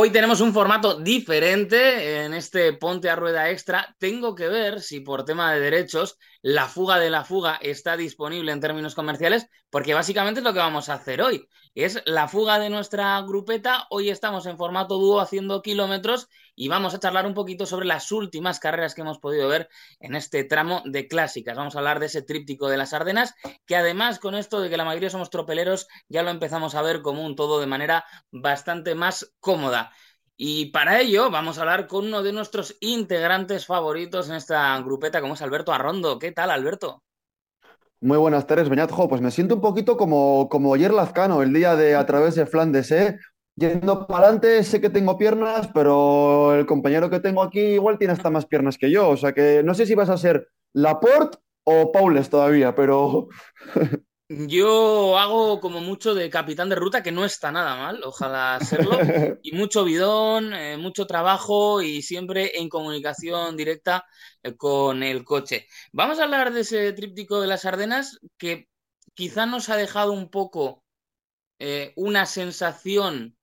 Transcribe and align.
Hoy 0.00 0.10
tenemos 0.10 0.40
un 0.40 0.54
formato 0.54 1.00
diferente 1.00 2.24
en 2.24 2.32
este 2.32 2.72
Ponte 2.72 3.10
a 3.10 3.16
Rueda 3.16 3.50
Extra. 3.50 3.96
Tengo 3.98 4.36
que 4.36 4.46
ver 4.46 4.80
si 4.80 5.00
por 5.00 5.24
tema 5.24 5.52
de 5.52 5.58
derechos 5.58 6.18
la 6.40 6.68
fuga 6.68 7.00
de 7.00 7.10
la 7.10 7.24
fuga 7.24 7.58
está 7.60 7.96
disponible 7.96 8.52
en 8.52 8.60
términos 8.60 8.94
comerciales, 8.94 9.48
porque 9.70 9.94
básicamente 9.94 10.38
es 10.38 10.44
lo 10.44 10.52
que 10.52 10.60
vamos 10.60 10.88
a 10.88 10.94
hacer 10.94 11.20
hoy. 11.20 11.48
Es 11.74 12.00
la 12.06 12.28
fuga 12.28 12.60
de 12.60 12.70
nuestra 12.70 13.20
grupeta. 13.22 13.88
Hoy 13.90 14.08
estamos 14.10 14.46
en 14.46 14.56
formato 14.56 14.98
dúo 14.98 15.18
haciendo 15.18 15.62
kilómetros 15.62 16.28
y 16.58 16.66
vamos 16.66 16.92
a 16.92 16.98
charlar 16.98 17.24
un 17.24 17.34
poquito 17.34 17.66
sobre 17.66 17.86
las 17.86 18.10
últimas 18.10 18.58
carreras 18.58 18.94
que 18.94 19.02
hemos 19.02 19.20
podido 19.20 19.46
ver 19.46 19.68
en 20.00 20.16
este 20.16 20.42
tramo 20.42 20.82
de 20.84 21.06
clásicas. 21.06 21.56
Vamos 21.56 21.76
a 21.76 21.78
hablar 21.78 22.00
de 22.00 22.06
ese 22.06 22.22
tríptico 22.22 22.68
de 22.68 22.76
las 22.76 22.92
Ardenas, 22.92 23.34
que 23.64 23.76
además 23.76 24.18
con 24.18 24.34
esto 24.34 24.60
de 24.60 24.68
que 24.68 24.76
la 24.76 24.84
mayoría 24.84 25.08
somos 25.08 25.30
tropeleros, 25.30 25.86
ya 26.08 26.24
lo 26.24 26.30
empezamos 26.30 26.74
a 26.74 26.82
ver 26.82 27.00
como 27.00 27.24
un 27.24 27.36
todo 27.36 27.60
de 27.60 27.66
manera 27.66 28.04
bastante 28.32 28.96
más 28.96 29.32
cómoda. 29.38 29.92
Y 30.36 30.66
para 30.72 31.00
ello 31.00 31.30
vamos 31.30 31.58
a 31.58 31.60
hablar 31.60 31.86
con 31.86 32.06
uno 32.06 32.24
de 32.24 32.32
nuestros 32.32 32.76
integrantes 32.80 33.64
favoritos 33.64 34.28
en 34.28 34.34
esta 34.34 34.80
grupeta, 34.80 35.20
como 35.20 35.34
es 35.34 35.42
Alberto 35.42 35.72
Arrondo. 35.72 36.18
¿Qué 36.18 36.32
tal, 36.32 36.50
Alberto? 36.50 37.04
Muy 38.00 38.18
buenas 38.18 38.46
tardes, 38.48 38.68
Beñat. 38.68 38.90
pues 39.08 39.20
me 39.20 39.30
siento 39.30 39.54
un 39.54 39.60
poquito 39.60 39.96
como, 39.96 40.48
como 40.48 40.74
ayer 40.74 40.92
Lazcano, 40.92 41.42
el 41.42 41.52
día 41.52 41.76
de 41.76 41.94
a 41.94 42.06
través 42.06 42.34
de 42.34 42.46
Flandes, 42.46 42.90
¿eh? 42.90 43.18
Yendo 43.58 44.06
para 44.06 44.24
adelante, 44.24 44.62
sé 44.62 44.80
que 44.80 44.90
tengo 44.90 45.18
piernas, 45.18 45.68
pero 45.74 46.54
el 46.54 46.64
compañero 46.66 47.10
que 47.10 47.20
tengo 47.20 47.42
aquí 47.42 47.60
igual 47.60 47.98
tiene 47.98 48.12
hasta 48.12 48.30
más 48.30 48.46
piernas 48.46 48.78
que 48.78 48.90
yo. 48.90 49.08
O 49.08 49.16
sea 49.16 49.32
que 49.32 49.62
no 49.64 49.74
sé 49.74 49.86
si 49.86 49.94
vas 49.94 50.10
a 50.10 50.16
ser 50.16 50.48
Laporte 50.72 51.38
o 51.64 51.90
Paules 51.90 52.30
todavía, 52.30 52.74
pero 52.74 53.28
Yo 54.30 55.16
hago 55.18 55.58
como 55.58 55.80
mucho 55.80 56.14
de 56.14 56.28
capitán 56.28 56.68
de 56.68 56.74
ruta, 56.74 57.02
que 57.02 57.12
no 57.12 57.24
está 57.24 57.50
nada 57.50 57.76
mal, 57.76 58.02
ojalá 58.04 58.58
serlo, 58.60 58.90
y 59.42 59.52
mucho 59.52 59.84
bidón, 59.84 60.52
eh, 60.52 60.76
mucho 60.76 61.06
trabajo 61.06 61.80
y 61.80 62.02
siempre 62.02 62.58
en 62.58 62.68
comunicación 62.68 63.56
directa 63.56 64.04
eh, 64.42 64.54
con 64.54 65.02
el 65.02 65.24
coche. 65.24 65.66
Vamos 65.92 66.18
a 66.18 66.24
hablar 66.24 66.52
de 66.52 66.60
ese 66.60 66.92
tríptico 66.92 67.40
de 67.40 67.46
las 67.46 67.64
Ardenas 67.64 68.18
que 68.36 68.68
quizá 69.14 69.46
nos 69.46 69.70
ha 69.70 69.76
dejado 69.76 70.12
un 70.12 70.28
poco 70.30 70.84
eh, 71.58 71.94
una 71.96 72.26
sensación 72.26 73.37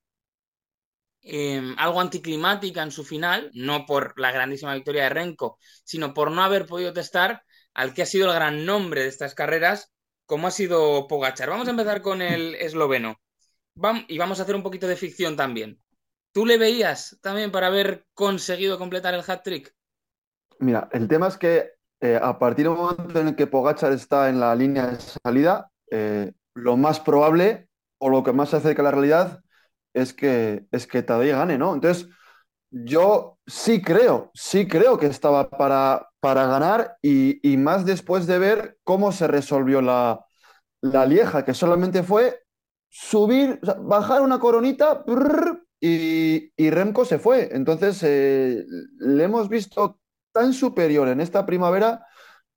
em, 1.26 1.76
algo 1.78 2.00
anticlimática 2.00 2.82
en 2.84 2.92
su 2.92 3.04
final, 3.04 3.52
no 3.54 3.86
por 3.86 4.18
la 4.20 4.32
grandísima 4.32 4.74
victoria 4.74 5.04
de 5.04 5.10
Renko, 5.10 5.58
sino 5.84 6.14
por 6.14 6.32
no 6.32 6.44
haber 6.44 6.66
podido 6.66 6.94
testar 6.94 7.44
al 7.74 7.94
que 7.94 8.04
ha 8.04 8.06
sido 8.06 8.30
el 8.30 8.36
gran 8.36 8.66
nombre 8.66 9.02
de 9.02 9.10
estas 9.10 9.36
carreras 9.36 9.92
¿Cómo 10.26 10.48
ha 10.48 10.52
sido 10.52 11.08
Pogachar. 11.08 11.50
Vamos 11.50 11.68
a 11.68 11.72
empezar 11.72 12.02
con 12.02 12.22
el 12.22 12.56
esloveno. 12.56 13.16
y 14.08 14.18
vamos 14.18 14.40
a 14.40 14.44
hacer 14.44 14.56
un 14.56 14.64
poquito 14.64 14.88
de 14.88 14.96
ficción 14.96 15.36
también. 15.36 15.80
¿Tú 16.34 16.46
le 16.46 16.58
veías 16.58 17.18
también 17.22 17.52
para 17.52 17.68
haber 17.68 18.06
conseguido 18.14 18.80
completar 18.80 19.14
el 19.14 19.24
hat-trick? 19.26 19.74
Mira, 20.60 20.90
el 20.92 21.08
tema 21.08 21.28
es 21.28 21.38
que 21.38 21.74
eh, 22.02 22.20
a 22.22 22.40
partir 22.40 22.66
del 22.68 22.76
momento 22.76 23.20
en 23.20 23.30
el 23.30 23.36
que 23.36 23.48
Pogachar 23.48 23.92
está 23.92 24.30
en 24.30 24.40
la 24.40 24.56
línea 24.56 24.88
de 24.88 24.98
salida, 25.00 25.70
eh, 25.92 26.32
lo 26.56 26.76
más 26.76 27.00
probable 27.00 27.68
o 28.00 28.10
lo 28.10 28.24
que 28.24 28.34
más 28.34 28.50
se 28.50 28.58
acerca 28.58 28.82
a 28.82 28.86
la 28.86 28.92
realidad 28.92 29.44
es 29.96 30.14
que, 30.14 30.68
es 30.72 30.88
que 30.88 31.04
Tadej 31.04 31.32
gane, 31.32 31.58
¿no? 31.58 31.74
Entonces, 31.74 32.10
yo 32.70 33.40
sí 33.48 33.82
creo, 33.82 34.32
sí 34.34 34.68
creo 34.68 34.98
que 34.98 35.08
estaba 35.08 35.50
para, 35.50 36.10
para 36.20 36.48
ganar 36.48 36.98
y, 37.02 37.40
más 37.58 37.86
después 37.86 38.28
de 38.28 38.40
ver 38.40 38.78
cómo 38.84 39.12
se 39.12 39.28
resolvió 39.28 39.82
la, 39.82 40.26
lieja, 40.82 41.46
que 41.46 41.54
solamente 41.54 42.04
fue 42.04 42.44
subir, 42.90 43.60
bajar 43.80 44.22
una 44.22 44.40
coronita 44.40 45.04
y, 45.80 46.70
Remco 46.70 47.06
se 47.06 47.20
fue. 47.20 47.50
Entonces, 47.54 48.04
eh, 48.04 48.66
le 49.00 49.24
hemos 49.24 49.50
visto 49.50 50.00
tan 50.32 50.54
superior 50.54 51.08
en 51.08 51.22
esta 51.22 51.46
primavera 51.46 52.06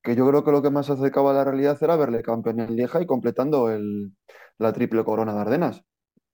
que 0.03 0.17
yo 0.17 0.29
creo 0.29 0.45
que 0.45 0.51
lo 0.51 0.63
que 0.63 0.71
más 0.71 0.91
acercaba 0.91 1.31
a 1.31 1.35
la 1.35 1.45
realidad 1.45 1.79
era 1.81 1.97
verle 1.97 2.23
campeón 2.23 2.61
en 2.61 2.77
Lieja 2.77 3.01
y 3.03 3.07
completando 3.07 3.71
la 4.59 4.73
triple 4.73 5.05
corona 5.05 5.35
de 5.35 5.41
Ardenas. 5.41 5.85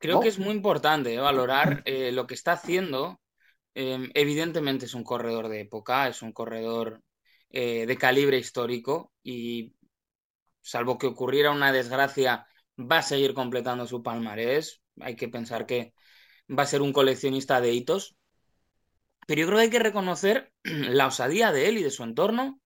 Creo 0.06 0.20
que 0.20 0.28
es 0.28 0.38
muy 0.38 0.54
importante 0.54 1.16
valorar 1.19 1.82
eh, 1.84 2.12
lo 2.12 2.26
que 2.26 2.34
está 2.34 2.53
haciendo 2.53 3.20
Em, 3.75 4.10
evidentemente 4.15 4.87
es 4.87 4.94
un 4.94 5.03
corredor 5.04 5.48
de 5.48 5.60
época, 5.60 6.09
es 6.09 6.22
un 6.22 6.32
corredor 6.32 7.03
eh, 7.50 7.87
de 7.87 7.98
calibre 7.98 8.38
histórico 8.38 9.12
y 9.22 9.75
salvo 10.62 10.98
que 10.98 11.09
ocurriera 11.09 11.50
una 11.50 11.72
desgracia, 11.72 12.47
va 12.78 12.98
a 12.98 13.03
seguir 13.03 13.34
completando 13.34 13.87
su 13.87 14.03
palmarés. 14.03 14.82
Hay 15.00 15.16
que 15.16 15.28
pensar 15.28 15.66
que 15.66 15.94
va 16.50 16.65
a 16.65 16.66
ser 16.66 16.82
un 16.82 16.92
coleccionista 16.92 17.60
de 17.60 17.72
hitos. 17.72 18.16
Pero 19.26 19.41
yo 19.41 19.47
creo 19.47 19.59
que 19.59 19.65
hay 19.65 19.71
que 19.71 19.78
reconocer 19.78 20.53
la 20.62 21.06
osadía 21.09 21.53
de 21.53 21.69
él 21.69 21.78
y 21.78 21.82
de 21.82 21.91
su 21.91 22.04
entorno 22.04 22.60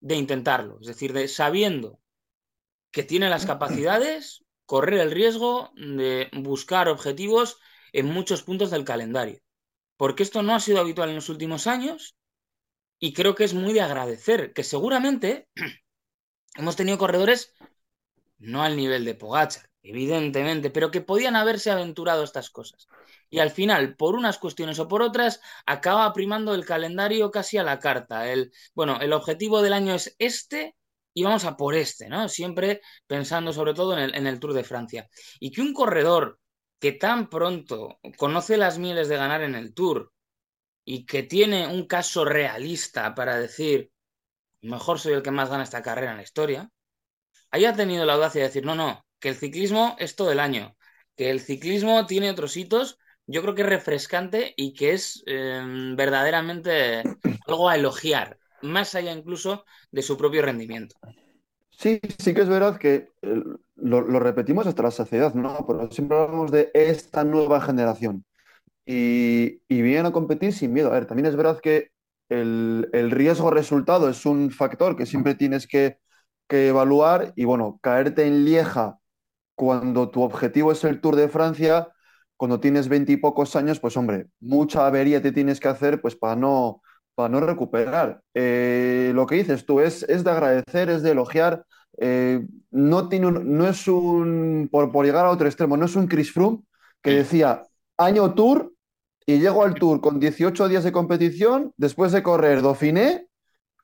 de 0.00 0.16
intentarlo. 0.16 0.78
Es 0.80 0.86
decir, 0.86 1.12
de 1.12 1.28
sabiendo 1.28 2.00
que 2.92 3.02
tiene 3.02 3.28
las 3.28 3.46
capacidades, 3.46 4.44
correr 4.66 5.00
el 5.00 5.10
riesgo 5.10 5.72
de 5.76 6.30
buscar 6.32 6.88
objetivos 6.88 7.58
en 7.92 8.06
muchos 8.06 8.42
puntos 8.42 8.70
del 8.70 8.84
calendario 8.84 9.44
porque 9.96 10.22
esto 10.22 10.42
no 10.42 10.54
ha 10.54 10.60
sido 10.60 10.80
habitual 10.80 11.08
en 11.08 11.16
los 11.16 11.28
últimos 11.28 11.66
años 11.66 12.16
y 12.98 13.12
creo 13.12 13.34
que 13.34 13.44
es 13.44 13.54
muy 13.54 13.72
de 13.72 13.80
agradecer, 13.80 14.52
que 14.52 14.64
seguramente 14.64 15.48
hemos 16.56 16.76
tenido 16.76 16.98
corredores 16.98 17.54
no 18.38 18.62
al 18.62 18.76
nivel 18.76 19.04
de 19.04 19.14
Pogacar, 19.14 19.70
evidentemente, 19.82 20.70
pero 20.70 20.90
que 20.90 21.00
podían 21.00 21.36
haberse 21.36 21.70
aventurado 21.70 22.24
estas 22.24 22.50
cosas. 22.50 22.88
Y 23.30 23.38
al 23.38 23.50
final, 23.50 23.96
por 23.96 24.14
unas 24.16 24.38
cuestiones 24.38 24.78
o 24.78 24.88
por 24.88 25.02
otras, 25.02 25.40
acaba 25.66 26.12
primando 26.12 26.54
el 26.54 26.64
calendario 26.66 27.30
casi 27.30 27.58
a 27.58 27.62
la 27.62 27.78
carta. 27.78 28.30
El, 28.30 28.52
bueno, 28.74 29.00
el 29.00 29.12
objetivo 29.12 29.62
del 29.62 29.72
año 29.72 29.94
es 29.94 30.14
este 30.18 30.76
y 31.14 31.22
vamos 31.22 31.44
a 31.44 31.56
por 31.56 31.74
este, 31.74 32.08
¿no? 32.08 32.28
Siempre 32.28 32.82
pensando 33.06 33.52
sobre 33.52 33.72
todo 33.72 33.94
en 33.94 34.00
el, 34.00 34.14
en 34.14 34.26
el 34.26 34.40
Tour 34.40 34.52
de 34.52 34.64
Francia. 34.64 35.08
Y 35.40 35.52
que 35.52 35.62
un 35.62 35.72
corredor 35.72 36.40
que 36.80 36.92
tan 36.92 37.30
pronto 37.30 37.98
conoce 38.18 38.56
las 38.56 38.78
mieles 38.78 39.08
de 39.08 39.16
ganar 39.16 39.42
en 39.42 39.54
el 39.54 39.72
Tour 39.72 40.12
y 40.84 41.06
que 41.06 41.22
tiene 41.22 41.66
un 41.66 41.86
caso 41.86 42.24
realista 42.24 43.14
para 43.14 43.38
decir, 43.38 43.90
mejor 44.62 44.98
soy 44.98 45.14
el 45.14 45.22
que 45.22 45.30
más 45.30 45.50
gana 45.50 45.64
esta 45.64 45.82
carrera 45.82 46.10
en 46.12 46.18
la 46.18 46.22
historia, 46.24 46.70
haya 47.50 47.74
tenido 47.74 48.04
la 48.04 48.14
audacia 48.14 48.42
de 48.42 48.48
decir, 48.48 48.64
no, 48.66 48.74
no, 48.74 49.06
que 49.20 49.30
el 49.30 49.36
ciclismo 49.36 49.96
es 49.98 50.16
todo 50.16 50.32
el 50.32 50.40
año, 50.40 50.76
que 51.16 51.30
el 51.30 51.40
ciclismo 51.40 52.06
tiene 52.06 52.30
otros 52.30 52.56
hitos, 52.56 52.98
yo 53.26 53.42
creo 53.42 53.54
que 53.54 53.62
es 53.62 53.68
refrescante 53.68 54.52
y 54.56 54.74
que 54.74 54.92
es 54.92 55.22
em, 55.26 55.96
verdaderamente 55.96 57.02
algo 57.46 57.68
a 57.68 57.76
elogiar, 57.76 58.38
más 58.64 58.94
allá 58.94 59.12
incluso 59.12 59.64
de 59.90 60.02
su 60.02 60.16
propio 60.16 60.42
rendimiento. 60.42 60.96
Sí, 61.70 62.00
sí 62.18 62.34
que 62.34 62.42
es 62.42 62.48
verdad 62.48 62.78
que 62.78 63.10
lo, 63.76 64.02
repetimos 64.20 64.66
hasta 64.66 64.82
la 64.82 64.90
saciedad, 64.90 65.34
¿no? 65.34 65.64
Pero 65.66 65.90
siempre 65.90 66.18
hablamos 66.18 66.50
de 66.50 66.70
esta 66.74 67.24
nueva 67.24 67.60
generación. 67.60 68.24
Y, 68.86 69.60
vienen 69.68 70.06
a 70.06 70.12
competir 70.12 70.52
sin 70.52 70.72
miedo. 70.72 70.90
A 70.90 70.94
ver, 70.94 71.06
también 71.06 71.26
es 71.26 71.36
verdad 71.36 71.60
que 71.60 71.90
el, 72.28 72.88
riesgo 73.10 73.50
resultado 73.50 74.08
es 74.08 74.26
un 74.26 74.50
factor 74.50 74.96
que 74.96 75.06
siempre 75.06 75.34
tienes 75.34 75.66
que, 75.66 75.98
evaluar. 76.48 77.32
Y 77.36 77.44
bueno, 77.44 77.80
caerte 77.82 78.26
en 78.26 78.44
Lieja 78.44 78.98
cuando 79.56 80.10
tu 80.10 80.22
objetivo 80.22 80.72
es 80.72 80.84
el 80.84 81.00
Tour 81.00 81.16
de 81.16 81.28
Francia, 81.28 81.88
cuando 82.36 82.60
tienes 82.60 82.88
veintipocos 82.88 83.56
años, 83.56 83.80
pues 83.80 83.96
hombre, 83.96 84.28
mucha 84.40 84.86
avería 84.86 85.22
te 85.22 85.32
tienes 85.32 85.60
que 85.60 85.68
hacer 85.68 86.00
pues 86.00 86.16
para 86.16 86.36
no, 86.36 86.82
para 87.14 87.28
no 87.28 87.40
recuperar. 87.40 88.22
Eh, 88.34 89.12
lo 89.14 89.26
que 89.26 89.36
dices 89.36 89.66
tú 89.66 89.80
es, 89.80 90.02
es 90.04 90.24
de 90.24 90.30
agradecer, 90.30 90.90
es 90.90 91.02
de 91.02 91.12
elogiar 91.12 91.64
eh, 91.98 92.44
no, 92.70 93.08
tiene 93.08 93.30
no 93.30 93.68
es 93.68 93.86
un, 93.86 94.68
por, 94.70 95.04
llegar 95.04 95.26
a 95.26 95.30
otro 95.30 95.46
extremo, 95.46 95.76
no 95.76 95.86
es 95.86 95.96
un 95.96 96.06
Chris 96.08 96.32
Froome 96.32 96.62
que 97.02 97.10
decía 97.10 97.62
año 97.96 98.34
Tour 98.34 98.72
y 99.26 99.38
llego 99.38 99.62
al 99.62 99.74
Tour 99.74 100.00
con 100.00 100.18
18 100.18 100.68
días 100.68 100.84
de 100.84 100.92
competición, 100.92 101.72
después 101.76 102.12
de 102.12 102.22
correr 102.22 102.62
Dauphiné 102.62 103.28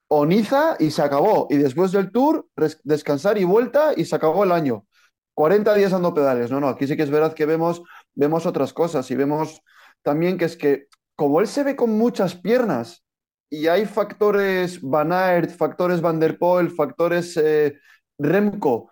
o 0.08 0.26
Niza 0.26 0.76
y 0.78 0.90
se 0.90 1.02
acabó. 1.02 1.46
Y 1.50 1.56
después 1.56 1.92
del 1.92 2.10
Tour, 2.10 2.46
descansar 2.82 3.38
y 3.38 3.44
vuelta 3.44 3.92
y 3.96 4.04
se 4.04 4.16
acabó 4.16 4.44
el 4.44 4.52
año. 4.52 4.86
40 5.34 5.74
días 5.74 5.92
dando 5.92 6.12
pedales. 6.12 6.50
No, 6.50 6.60
no, 6.60 6.68
aquí 6.68 6.86
sí 6.86 6.96
que 6.96 7.04
es 7.04 7.10
verdad 7.10 7.34
que 7.34 7.46
vemos, 7.46 7.82
vemos 8.14 8.44
otras 8.44 8.72
cosas 8.72 9.10
y 9.10 9.14
vemos 9.14 9.62
también 10.02 10.36
que 10.36 10.46
es 10.46 10.56
que 10.56 10.88
como 11.14 11.40
él 11.40 11.46
se 11.46 11.62
ve 11.62 11.76
con 11.76 11.90
muchas 11.96 12.34
piernas 12.34 13.04
y 13.50 13.66
hay 13.66 13.84
factores 13.84 14.80
Van 14.80 15.12
Aert, 15.12 15.50
factores 15.50 16.00
Van 16.00 16.20
der 16.20 16.38
Poel, 16.38 16.70
factores 16.70 17.36
eh, 17.36 17.78
Remco, 18.16 18.90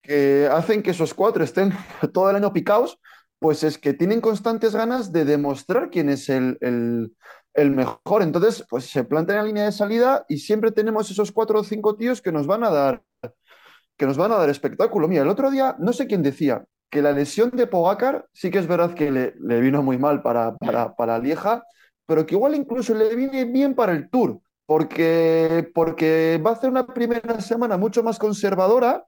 que 0.00 0.48
hacen 0.50 0.82
que 0.82 0.92
esos 0.92 1.12
cuatro 1.12 1.42
estén 1.42 1.72
todo 2.14 2.30
el 2.30 2.36
año 2.36 2.52
picados, 2.52 3.00
pues 3.40 3.64
es 3.64 3.76
que 3.78 3.92
tienen 3.92 4.20
constantes 4.20 4.74
ganas 4.74 5.12
de 5.12 5.24
demostrar 5.24 5.90
quién 5.90 6.08
es 6.08 6.28
el, 6.28 6.58
mejor. 7.54 8.22
Entonces, 8.22 8.64
pues 8.70 8.84
se 8.86 9.04
plantea 9.04 9.36
la 9.36 9.42
línea 9.42 9.64
de 9.64 9.72
salida 9.72 10.24
y 10.28 10.38
siempre 10.38 10.70
tenemos 10.70 11.10
esos 11.10 11.32
cuatro 11.32 11.60
o 11.60 11.64
cinco 11.64 11.96
tíos 11.96 12.22
que 12.22 12.32
nos 12.32 12.46
van 12.46 12.64
a 12.64 12.70
dar 12.70 13.02
que 13.98 14.06
nos 14.06 14.18
van 14.18 14.30
a 14.30 14.36
dar 14.36 14.50
espectáculo. 14.50 15.08
Mira, 15.08 15.22
el 15.22 15.28
otro 15.28 15.50
día, 15.50 15.74
no 15.78 15.94
sé 15.94 16.06
quién 16.06 16.22
decía, 16.22 16.64
que 16.90 17.00
la 17.00 17.12
lesión 17.12 17.50
de 17.50 17.66
Pogacar 17.66 18.26
sí 18.32 18.50
que 18.50 18.58
es 18.58 18.66
verdad 18.66 18.94
que 18.94 19.10
le, 19.10 19.34
le 19.40 19.60
vino 19.60 19.82
muy 19.82 19.96
mal 19.96 20.22
para, 20.22 20.54
para, 20.56 20.94
para 20.94 21.18
Lieja, 21.18 21.64
pero 22.06 22.26
que 22.26 22.34
igual 22.34 22.54
incluso 22.54 22.94
le 22.94 23.14
viene 23.14 23.44
bien 23.44 23.74
para 23.74 23.92
el 23.92 24.08
Tour, 24.10 24.40
porque, 24.66 25.70
porque 25.74 26.40
va 26.44 26.50
a 26.50 26.54
hacer 26.54 26.70
una 26.70 26.86
primera 26.86 27.40
semana 27.40 27.76
mucho 27.76 28.02
más 28.02 28.18
conservadora 28.18 29.04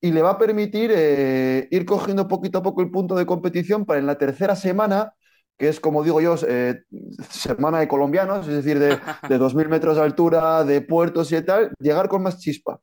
y 0.00 0.12
le 0.12 0.22
va 0.22 0.30
a 0.30 0.38
permitir 0.38 0.90
eh, 0.94 1.68
ir 1.70 1.84
cogiendo 1.84 2.28
poquito 2.28 2.58
a 2.58 2.62
poco 2.62 2.82
el 2.82 2.90
punto 2.90 3.14
de 3.14 3.26
competición 3.26 3.84
para 3.84 4.00
en 4.00 4.06
la 4.06 4.16
tercera 4.18 4.56
semana, 4.56 5.14
que 5.58 5.68
es 5.68 5.78
como 5.78 6.02
digo 6.02 6.20
yo, 6.20 6.36
eh, 6.48 6.82
semana 7.28 7.80
de 7.80 7.88
colombianos, 7.88 8.48
es 8.48 8.54
decir, 8.54 8.78
de, 8.78 8.88
de 9.28 9.38
2.000 9.38 9.68
metros 9.68 9.96
de 9.96 10.02
altura, 10.02 10.64
de 10.64 10.80
puertos 10.80 11.30
y 11.32 11.42
tal, 11.42 11.72
llegar 11.78 12.08
con 12.08 12.22
más 12.22 12.38
chispa. 12.38 12.80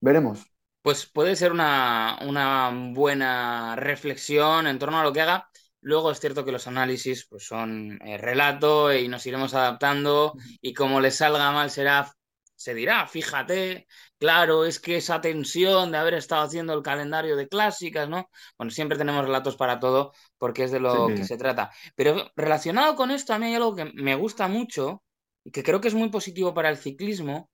Veremos. 0.00 0.44
Pues 0.82 1.04
puede 1.06 1.36
ser 1.36 1.52
una, 1.52 2.18
una 2.26 2.70
buena 2.94 3.76
reflexión 3.76 4.66
en 4.66 4.78
torno 4.78 4.98
a 4.98 5.02
lo 5.02 5.12
que 5.12 5.20
haga. 5.20 5.49
Luego 5.82 6.10
es 6.10 6.20
cierto 6.20 6.44
que 6.44 6.52
los 6.52 6.66
análisis 6.66 7.26
pues, 7.28 7.44
son 7.46 7.98
eh, 8.04 8.18
relato 8.18 8.92
y 8.94 9.08
nos 9.08 9.24
iremos 9.26 9.54
adaptando 9.54 10.34
y 10.60 10.74
como 10.74 11.00
les 11.00 11.16
salga 11.16 11.50
mal 11.52 11.70
será, 11.70 12.12
se 12.54 12.74
dirá, 12.74 13.06
fíjate, 13.06 13.86
claro, 14.18 14.64
es 14.66 14.78
que 14.80 14.96
esa 14.96 15.20
tensión 15.20 15.90
de 15.92 15.98
haber 15.98 16.14
estado 16.14 16.42
haciendo 16.42 16.74
el 16.74 16.82
calendario 16.82 17.36
de 17.36 17.48
clásicas, 17.48 18.08
¿no? 18.08 18.28
Bueno, 18.58 18.70
siempre 18.70 18.98
tenemos 18.98 19.24
relatos 19.24 19.56
para 19.56 19.80
todo 19.80 20.12
porque 20.38 20.64
es 20.64 20.70
de 20.70 20.80
lo 20.80 21.08
Sí. 21.08 21.14
que 21.14 21.24
se 21.24 21.38
trata. 21.38 21.70
Pero 21.96 22.30
relacionado 22.36 22.96
con 22.96 23.10
esto, 23.10 23.32
a 23.32 23.38
mí 23.38 23.46
hay 23.46 23.54
algo 23.54 23.74
que 23.74 23.86
me 23.94 24.14
gusta 24.16 24.48
mucho 24.48 25.02
y 25.44 25.50
que 25.50 25.62
creo 25.62 25.80
que 25.80 25.88
es 25.88 25.94
muy 25.94 26.10
positivo 26.10 26.52
para 26.52 26.68
el 26.70 26.76
ciclismo, 26.76 27.50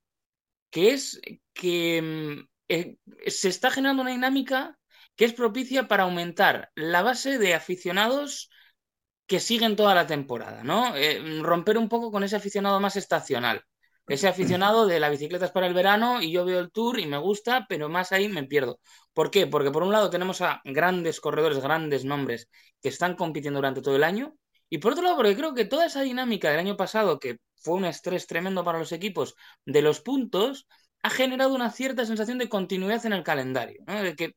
que 0.69 0.91
es 0.93 1.21
que 1.53 2.01
mm, 2.01 2.49
eh, 2.69 2.97
se 3.27 3.49
está 3.49 3.71
generando 3.71 4.01
una 4.03 4.11
dinámica 4.11 4.77
que 5.17 5.25
es 5.25 5.33
propicia 5.33 5.87
para 5.89 6.03
aumentar 6.03 6.71
la 6.75 7.01
base 7.03 7.37
de 7.39 7.53
aficionados 7.55 8.49
que 9.27 9.39
siguen 9.41 9.75
toda 9.75 9.95
la 9.95 10.07
temporada, 10.07 10.63
¿no? 10.63 10.95
Eh, 10.95 11.41
romper 11.43 11.77
un 11.77 11.89
poco 11.89 12.11
con 12.11 12.23
ese 12.23 12.37
aficionado 12.37 12.79
más 12.79 12.95
estacional. 12.95 13.63
Ese 14.07 14.29
aficionado 14.29 14.87
de 14.87 15.01
la 15.01 15.09
bicicleta 15.09 15.45
es 15.45 15.51
para 15.51 15.67
el 15.67 15.73
verano 15.73 16.21
y 16.21 16.31
yo 16.31 16.45
veo 16.45 16.59
el 16.59 16.71
tour 16.71 16.97
y 16.99 17.07
me 17.07 17.17
gusta, 17.17 17.65
pero 17.67 17.89
más 17.89 18.13
ahí 18.13 18.29
me 18.29 18.43
pierdo. 18.45 18.79
¿Por 19.13 19.31
qué? 19.31 19.47
Porque 19.47 19.69
por 19.71 19.83
un 19.83 19.91
lado 19.91 20.09
tenemos 20.09 20.39
a 20.41 20.61
grandes 20.63 21.19
corredores, 21.19 21.59
grandes 21.59 22.05
nombres 22.05 22.47
que 22.81 22.87
están 22.87 23.15
compitiendo 23.15 23.57
durante 23.57 23.81
todo 23.81 23.97
el 23.97 24.05
año. 24.05 24.33
Y 24.69 24.77
por 24.77 24.93
otro 24.93 25.03
lado, 25.03 25.17
porque 25.17 25.35
creo 25.35 25.53
que 25.53 25.65
toda 25.65 25.85
esa 25.87 26.01
dinámica 26.01 26.49
del 26.49 26.59
año 26.59 26.77
pasado, 26.77 27.19
que 27.19 27.39
fue 27.55 27.75
un 27.75 27.85
estrés 27.85 28.27
tremendo 28.27 28.63
para 28.63 28.79
los 28.79 28.93
equipos 28.93 29.35
de 29.65 29.81
los 29.81 29.99
puntos, 29.99 30.67
ha 31.03 31.09
generado 31.09 31.53
una 31.53 31.71
cierta 31.71 32.05
sensación 32.05 32.37
de 32.37 32.49
continuidad 32.49 33.05
en 33.05 33.13
el 33.13 33.23
calendario, 33.23 33.83
¿no? 33.87 34.01
De 34.01 34.15
que 34.15 34.35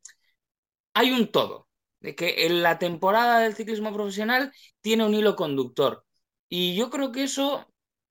hay 0.94 1.10
un 1.12 1.30
todo, 1.30 1.68
de 2.00 2.14
que 2.14 2.46
en 2.46 2.62
la 2.62 2.78
temporada 2.78 3.40
del 3.40 3.54
ciclismo 3.54 3.92
profesional 3.92 4.52
tiene 4.80 5.04
un 5.04 5.14
hilo 5.14 5.36
conductor. 5.36 6.04
Y 6.48 6.74
yo 6.76 6.90
creo 6.90 7.12
que 7.12 7.24
eso, 7.24 7.66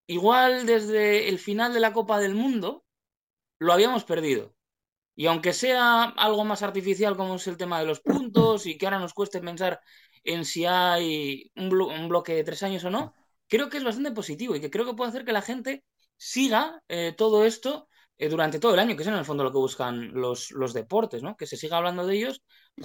igual 0.08 0.66
desde 0.66 1.30
el 1.30 1.40
final 1.40 1.74
de 1.74 1.80
la 1.82 1.94
Copa 1.94 2.20
del 2.20 2.36
Mundo, 2.36 2.86
lo 3.60 3.74
habíamos 3.74 4.06
perdido. 4.06 4.56
Y 5.16 5.28
aunque 5.28 5.54
sea 5.54 6.04
algo 6.04 6.46
más 6.46 6.64
artificial 6.64 7.18
como 7.18 7.36
es 7.36 7.48
el 7.48 7.58
tema 7.58 7.80
de 7.80 7.86
los 7.86 8.00
puntos 8.02 8.66
y 8.66 8.78
que 8.78 8.86
ahora 8.86 9.00
nos 9.00 9.14
cueste 9.14 9.42
pensar 9.42 9.82
en 10.24 10.46
si 10.46 10.66
hay 10.66 11.52
un, 11.56 11.70
blo 11.70 11.88
un 11.88 12.08
bloque 12.10 12.34
de 12.34 12.44
tres 12.44 12.64
años 12.64 12.84
o 12.86 12.90
no, 12.90 13.14
creo 13.48 13.70
que 13.70 13.78
es 13.78 13.84
bastante 13.84 14.12
positivo 14.12 14.56
y 14.56 14.62
que 14.62 14.70
creo 14.70 14.86
que 14.86 14.94
puede 14.94 15.10
hacer 15.10 15.26
que 15.26 15.34
la 15.34 15.42
gente 15.42 15.84
siga 16.18 16.82
eh, 16.88 17.14
todo 17.18 17.46
esto 17.46 17.90
eh, 18.20 18.30
durante 18.30 18.60
todo 18.60 18.76
el 18.76 18.80
año, 18.82 18.96
que 18.98 19.04
es 19.04 19.08
en 19.10 19.16
el 19.16 19.26
fondo 19.26 19.44
lo 19.46 19.52
que 19.54 19.58
buscan 19.60 20.14
los, 20.14 20.52
los 20.52 20.74
deportes, 20.74 21.24
¿no? 21.24 21.38
Que 21.38 21.48
se 21.48 21.58
siga 21.58 21.78
hablando 21.78 22.08
de 22.08 22.18
ellos 22.18 22.44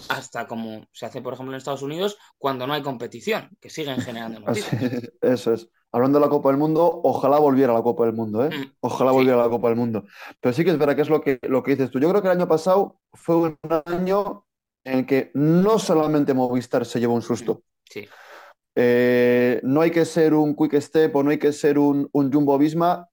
hasta 0.08 0.46
como 0.46 0.86
se 0.92 1.06
hace, 1.06 1.22
por 1.22 1.34
ejemplo, 1.34 1.54
en 1.54 1.58
Estados 1.58 1.82
Unidos, 1.82 2.18
cuando 2.38 2.66
no 2.66 2.74
hay 2.74 2.82
competición, 2.82 3.50
que 3.60 3.70
siguen 3.70 4.00
generando 4.00 4.40
Así- 4.44 4.70
noticias. 4.70 4.84
eso 5.20 5.52
es. 5.54 5.68
Hablando 5.92 6.18
de 6.18 6.24
la 6.26 6.30
Copa 6.30 6.48
del 6.50 6.58
Mundo, 6.58 7.00
ojalá 7.04 7.38
volviera 7.38 7.72
a 7.72 7.76
la 7.76 7.82
Copa 7.82 8.04
del 8.04 8.14
Mundo, 8.14 8.44
¿eh? 8.44 8.56
Mm, 8.56 8.72
Ojalá 8.80 9.12
sí, 9.12 9.16
volviera 9.16 9.40
a 9.40 9.44
la 9.44 9.50
Copa 9.50 9.68
del 9.68 9.76
Mundo. 9.78 10.04
Pero 10.40 10.52
sí 10.52 10.64
que 10.64 10.70
es 10.70 10.78
verdad 10.78 10.96
que 10.96 11.02
es 11.02 11.08
lo 11.10 11.20
que, 11.22 11.38
lo 11.42 11.62
que 11.62 11.72
dices 11.72 11.90
tú. 11.90 12.00
Yo 12.00 12.10
creo 12.10 12.20
que 12.20 12.28
el 12.28 12.36
año 12.38 12.48
pasado 12.48 13.00
fue 13.12 13.36
un 13.36 13.58
año 13.86 14.44
en 14.84 14.98
el 15.00 15.06
que 15.06 15.30
no 15.34 15.78
solamente 15.78 16.34
Movistar 16.34 16.84
se 16.84 17.00
llevó 17.00 17.14
un 17.14 17.22
mm, 17.22 17.22
susto. 17.22 17.62
sí, 17.90 18.14
Eh, 18.76 19.60
no 19.62 19.80
hay 19.82 19.90
que 19.90 20.04
ser 20.04 20.34
un 20.34 20.54
Quick 20.56 20.74
Step 20.80 21.14
o 21.14 21.22
no 21.22 21.30
hay 21.30 21.38
que 21.38 21.52
ser 21.52 21.78
un, 21.78 22.08
un 22.12 22.32
Jumbo 22.32 22.58
Visma 22.58 23.08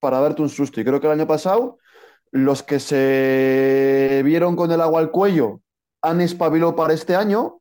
para 0.00 0.20
darte 0.20 0.42
un 0.42 0.48
susto. 0.48 0.80
Y 0.80 0.84
creo 0.84 1.00
que 1.00 1.06
el 1.06 1.12
año 1.12 1.26
pasado 1.26 1.78
los 2.32 2.62
que 2.62 2.78
se 2.78 4.22
vieron 4.24 4.56
con 4.56 4.70
el 4.70 4.80
agua 4.80 5.00
al 5.00 5.10
cuello 5.10 5.60
han 6.02 6.20
espabilado 6.20 6.76
para 6.76 6.94
este 6.94 7.16
año 7.16 7.60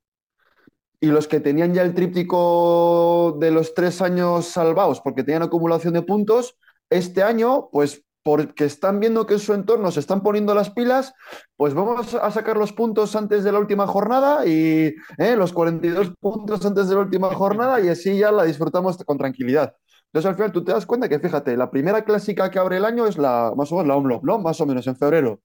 y 1.02 1.08
los 1.08 1.28
que 1.28 1.40
tenían 1.40 1.74
ya 1.74 1.82
el 1.82 1.94
tríptico 1.94 3.38
de 3.40 3.52
los 3.52 3.74
tres 3.74 4.02
años 4.02 4.46
salvados 4.46 5.02
porque 5.02 5.24
tenían 5.24 5.44
acumulación 5.44 5.94
de 5.94 6.02
puntos, 6.02 6.58
este 6.90 7.24
año, 7.24 7.70
pues 7.72 8.04
porque 8.22 8.66
están 8.66 9.00
viendo 9.00 9.26
que 9.26 9.36
en 9.36 9.40
su 9.40 9.54
entorno 9.54 9.92
se 9.92 10.02
están 10.02 10.22
poniendo 10.22 10.54
las 10.54 10.70
pilas, 10.70 11.14
pues 11.56 11.74
vamos 11.74 12.14
a 12.14 12.30
sacar 12.32 12.58
los 12.58 12.74
puntos 12.74 13.16
antes 13.16 13.44
de 13.44 13.52
la 13.52 13.60
última 13.60 13.88
jornada 13.88 14.46
y 14.46 14.94
¿eh? 15.18 15.36
los 15.36 15.54
42 15.54 16.14
puntos 16.20 16.66
antes 16.66 16.90
de 16.90 16.96
la 16.96 17.02
última 17.02 17.34
jornada 17.34 17.80
y 17.80 17.88
así 17.88 18.18
ya 18.18 18.32
la 18.32 18.44
disfrutamos 18.44 18.98
con 18.98 19.18
tranquilidad. 19.18 19.74
Entonces 20.10 20.30
al 20.30 20.36
final 20.36 20.52
tú 20.52 20.64
te 20.64 20.72
das 20.74 20.86
cuenta 20.86 21.10
que, 21.10 21.20
fíjate, 21.20 21.56
la 21.58 21.72
primera 21.72 22.04
clásica 22.04 22.50
que 22.52 22.60
abre 22.60 22.78
el 22.78 22.86
año 22.86 23.08
es 23.08 23.18
la, 23.18 23.54
más 23.56 23.72
o 23.72 23.76
menos 23.76 23.88
la 23.88 23.96
Omloop, 23.98 24.24
¿no? 24.26 24.40
Más 24.40 24.60
o 24.62 24.66
menos 24.66 24.88
en 24.88 24.96
febrero. 24.98 25.42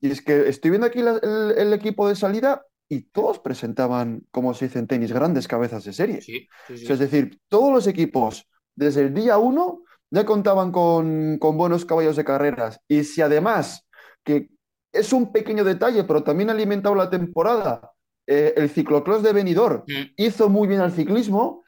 Y 0.00 0.10
es 0.10 0.22
que 0.22 0.48
estoy 0.48 0.70
viendo 0.70 0.86
aquí 0.86 1.00
la- 1.02 1.18
el, 1.22 1.54
el 1.58 1.72
equipo 1.72 2.08
de 2.08 2.16
salida 2.16 2.64
y 2.88 3.02
todos 3.02 3.38
presentaban, 3.38 4.22
como 4.30 4.54
se 4.54 4.66
dice 4.66 4.78
en 4.78 4.86
tenis, 4.86 5.12
grandes 5.12 5.48
cabezas 5.48 5.84
de 5.84 5.92
serie. 5.92 6.18
sí, 6.18 6.50
sí, 6.62 6.76
O 6.82 6.86
sí, 6.86 6.86
sea, 6.86 6.94
es 6.94 7.00
decir, 7.00 7.40
todos 7.48 7.72
los 7.72 7.86
equipos 7.86 8.46
desde 8.74 9.02
el 9.02 9.14
día 9.14 9.38
uno 9.38 9.82
ya 10.10 10.24
contaban 10.26 10.72
con, 10.72 11.38
con 11.38 11.56
buenos 11.56 11.84
caballos 11.84 12.16
de 12.16 12.24
carreras. 12.24 12.80
Y 12.88 13.04
si 13.04 13.22
además, 13.22 13.86
que 14.24 14.50
es 14.92 15.12
un 15.12 15.32
pequeño 15.32 15.64
detalle, 15.64 16.04
pero 16.04 16.22
también 16.22 16.50
ha 16.50 16.52
alimentado 16.52 16.94
la 16.94 17.10
temporada, 17.10 17.92
eh, 18.26 18.54
el 18.56 18.70
ciclocross 18.70 19.22
de 19.22 19.32
Benidorm 19.32 19.84
Mm, 19.88 20.14
hizo 20.16 20.48
muy 20.48 20.68
bien 20.68 20.80
al 20.80 20.92
ciclismo, 20.92 21.63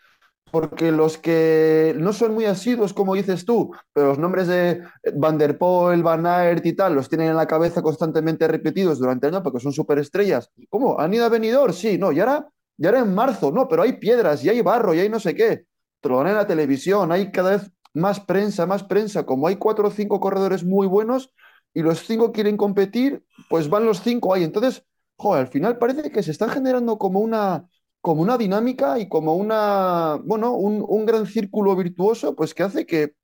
porque 0.58 0.90
los 0.90 1.18
que 1.18 1.94
no 1.98 2.14
son 2.14 2.32
muy 2.32 2.46
asiduos, 2.46 2.94
como 2.94 3.14
dices 3.14 3.44
tú, 3.44 3.72
pero 3.92 4.06
los 4.06 4.18
nombres 4.18 4.48
de 4.48 4.82
Van 5.14 5.36
der 5.36 5.58
Poel, 5.58 6.02
Van 6.02 6.24
Aert 6.24 6.64
y 6.64 6.72
tal, 6.72 6.94
los 6.94 7.10
tienen 7.10 7.28
en 7.28 7.36
la 7.36 7.46
cabeza 7.46 7.82
constantemente 7.82 8.48
repetidos 8.48 8.98
durante 8.98 9.26
el 9.26 9.34
año 9.34 9.42
porque 9.42 9.60
son 9.60 9.74
superestrellas. 9.74 10.50
¿Cómo? 10.70 10.98
¿Han 10.98 11.12
ido 11.12 11.26
a 11.26 11.28
Benidorm? 11.28 11.74
Sí, 11.74 11.98
no, 11.98 12.10
y 12.10 12.20
ahora, 12.20 12.48
y 12.78 12.86
ahora 12.86 13.00
en 13.00 13.14
marzo, 13.14 13.52
no, 13.52 13.68
pero 13.68 13.82
hay 13.82 13.98
piedras 13.98 14.42
y 14.44 14.48
hay 14.48 14.62
barro 14.62 14.94
y 14.94 15.00
hay 15.00 15.10
no 15.10 15.20
sé 15.20 15.34
qué. 15.34 15.66
Te 16.00 16.08
en 16.08 16.34
la 16.34 16.46
televisión, 16.46 17.12
hay 17.12 17.30
cada 17.30 17.50
vez 17.50 17.70
más 17.92 18.20
prensa, 18.20 18.64
más 18.64 18.82
prensa. 18.82 19.26
Como 19.26 19.48
hay 19.48 19.56
cuatro 19.56 19.88
o 19.88 19.90
cinco 19.90 20.20
corredores 20.20 20.64
muy 20.64 20.86
buenos 20.86 21.34
y 21.74 21.82
los 21.82 21.98
cinco 22.06 22.32
quieren 22.32 22.56
competir, 22.56 23.22
pues 23.50 23.68
van 23.68 23.84
los 23.84 24.00
cinco 24.00 24.32
ahí. 24.32 24.42
Entonces, 24.42 24.86
joder, 25.16 25.42
al 25.42 25.48
final 25.48 25.76
parece 25.76 26.10
que 26.10 26.22
se 26.22 26.30
está 26.30 26.48
generando 26.48 26.96
como 26.96 27.20
una 27.20 27.68
como 28.06 28.22
una 28.22 28.38
dinámica 28.38 29.00
y 29.00 29.08
como 29.08 29.34
una, 29.34 30.16
bueno, 30.24 30.52
un, 30.52 30.84
un 30.86 31.06
gran 31.06 31.26
círculo 31.26 31.74
virtuoso, 31.74 32.36
pues 32.36 32.54
que 32.54 32.62
hace 32.62 32.86
que 32.86 33.14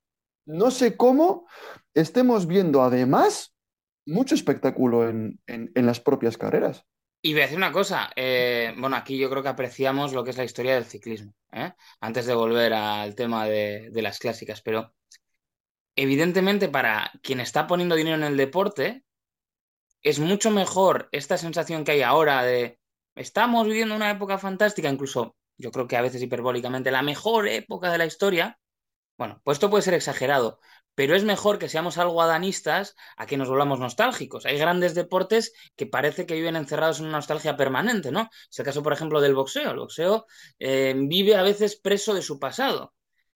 no 0.47 0.73
sé 0.73 0.97
cómo 0.97 1.47
estemos 1.95 2.47
viendo 2.49 2.83
además 2.83 3.55
mucho 4.07 4.35
espectáculo 4.35 5.09
en, 5.09 5.39
en- 5.47 5.71
en 5.77 5.87
las 5.87 6.01
propias 6.01 6.37
carreras. 6.37 6.85
Y 7.23 7.33
voy 7.33 7.43
a 7.43 7.45
decir 7.45 7.59
una 7.59 7.71
cosa, 7.71 8.11
eh, 8.17 8.75
bueno, 8.77 8.97
aquí 8.97 9.17
yo 9.17 9.31
creo 9.31 9.43
que 9.45 9.51
apreciamos 9.51 10.13
lo 10.13 10.25
que 10.25 10.31
es 10.31 10.37
la 10.39 10.45
historia 10.45 10.75
del 10.75 10.85
ciclismo, 10.85 11.33
¿eh? 11.53 11.73
Antes 12.01 12.27
de 12.27 12.35
volver 12.35 12.73
al 12.73 13.15
tema 13.15 13.47
de, 13.47 13.91
de 13.93 14.03
las 14.03 14.19
clásicas, 14.19 14.63
pero 14.63 14.93
evidentemente 15.97 16.69
para 16.69 17.13
quien 17.23 17.41
está 17.41 17.67
poniendo 17.67 17.95
dinero 17.97 18.17
en 18.17 18.25
el 18.25 18.37
deporte, 18.37 19.05
es 20.03 20.19
mucho 20.21 20.51
mejor 20.51 21.09
esta 21.13 21.39
sensación 21.39 21.85
que 21.85 21.93
hay 21.93 22.03
ahora 22.03 22.43
de 22.45 22.79
estamos 23.15 23.67
viviendo 23.67 23.95
una 23.95 24.11
época 24.11 24.39
fantástica, 24.39 24.89
incluso 24.89 25.37
yo 25.59 25.71
creo 25.71 25.87
que 25.87 25.97
a 25.97 26.03
veces 26.03 26.23
hiperbólicamente 26.23 26.91
la 26.91 27.03
mejor 27.03 27.49
época 27.49 27.91
de 27.91 27.99
la 27.99 28.07
historia. 28.07 28.59
Bueno, 29.19 29.41
pues 29.45 29.57
esto 29.57 29.71
puede 29.71 29.83
ser 29.83 29.95
exagerado, 29.95 30.59
pero 30.95 31.15
es 31.15 31.25
mejor 31.25 31.59
que 31.59 31.69
seamos 31.69 31.99
algo 31.99 32.23
adanistas 32.23 32.95
a 33.17 33.27
que 33.27 33.37
nos 33.37 33.49
volvamos 33.49 33.79
nostálgicos. 33.79 34.47
Hay 34.47 34.59
grandes 34.59 34.95
deportes 34.95 35.53
que 35.77 35.87
parece 35.87 36.27
que 36.27 36.35
viven 36.35 36.57
encerrados 36.57 36.99
en 37.01 37.07
una 37.07 37.19
nostalgia 37.19 37.57
permanente, 37.57 38.11
¿no? 38.11 38.29
Es 38.51 38.59
el 38.59 38.65
caso, 38.65 38.83
por 38.83 38.93
ejemplo, 38.93 39.21
del 39.21 39.35
boxeo. 39.35 39.71
El 39.71 39.79
boxeo 39.79 40.27
eh, 40.59 40.95
vive 40.97 41.37
a 41.37 41.43
veces 41.43 41.77
preso 41.77 42.15
de 42.15 42.23
su 42.23 42.39
pasado. 42.39 42.95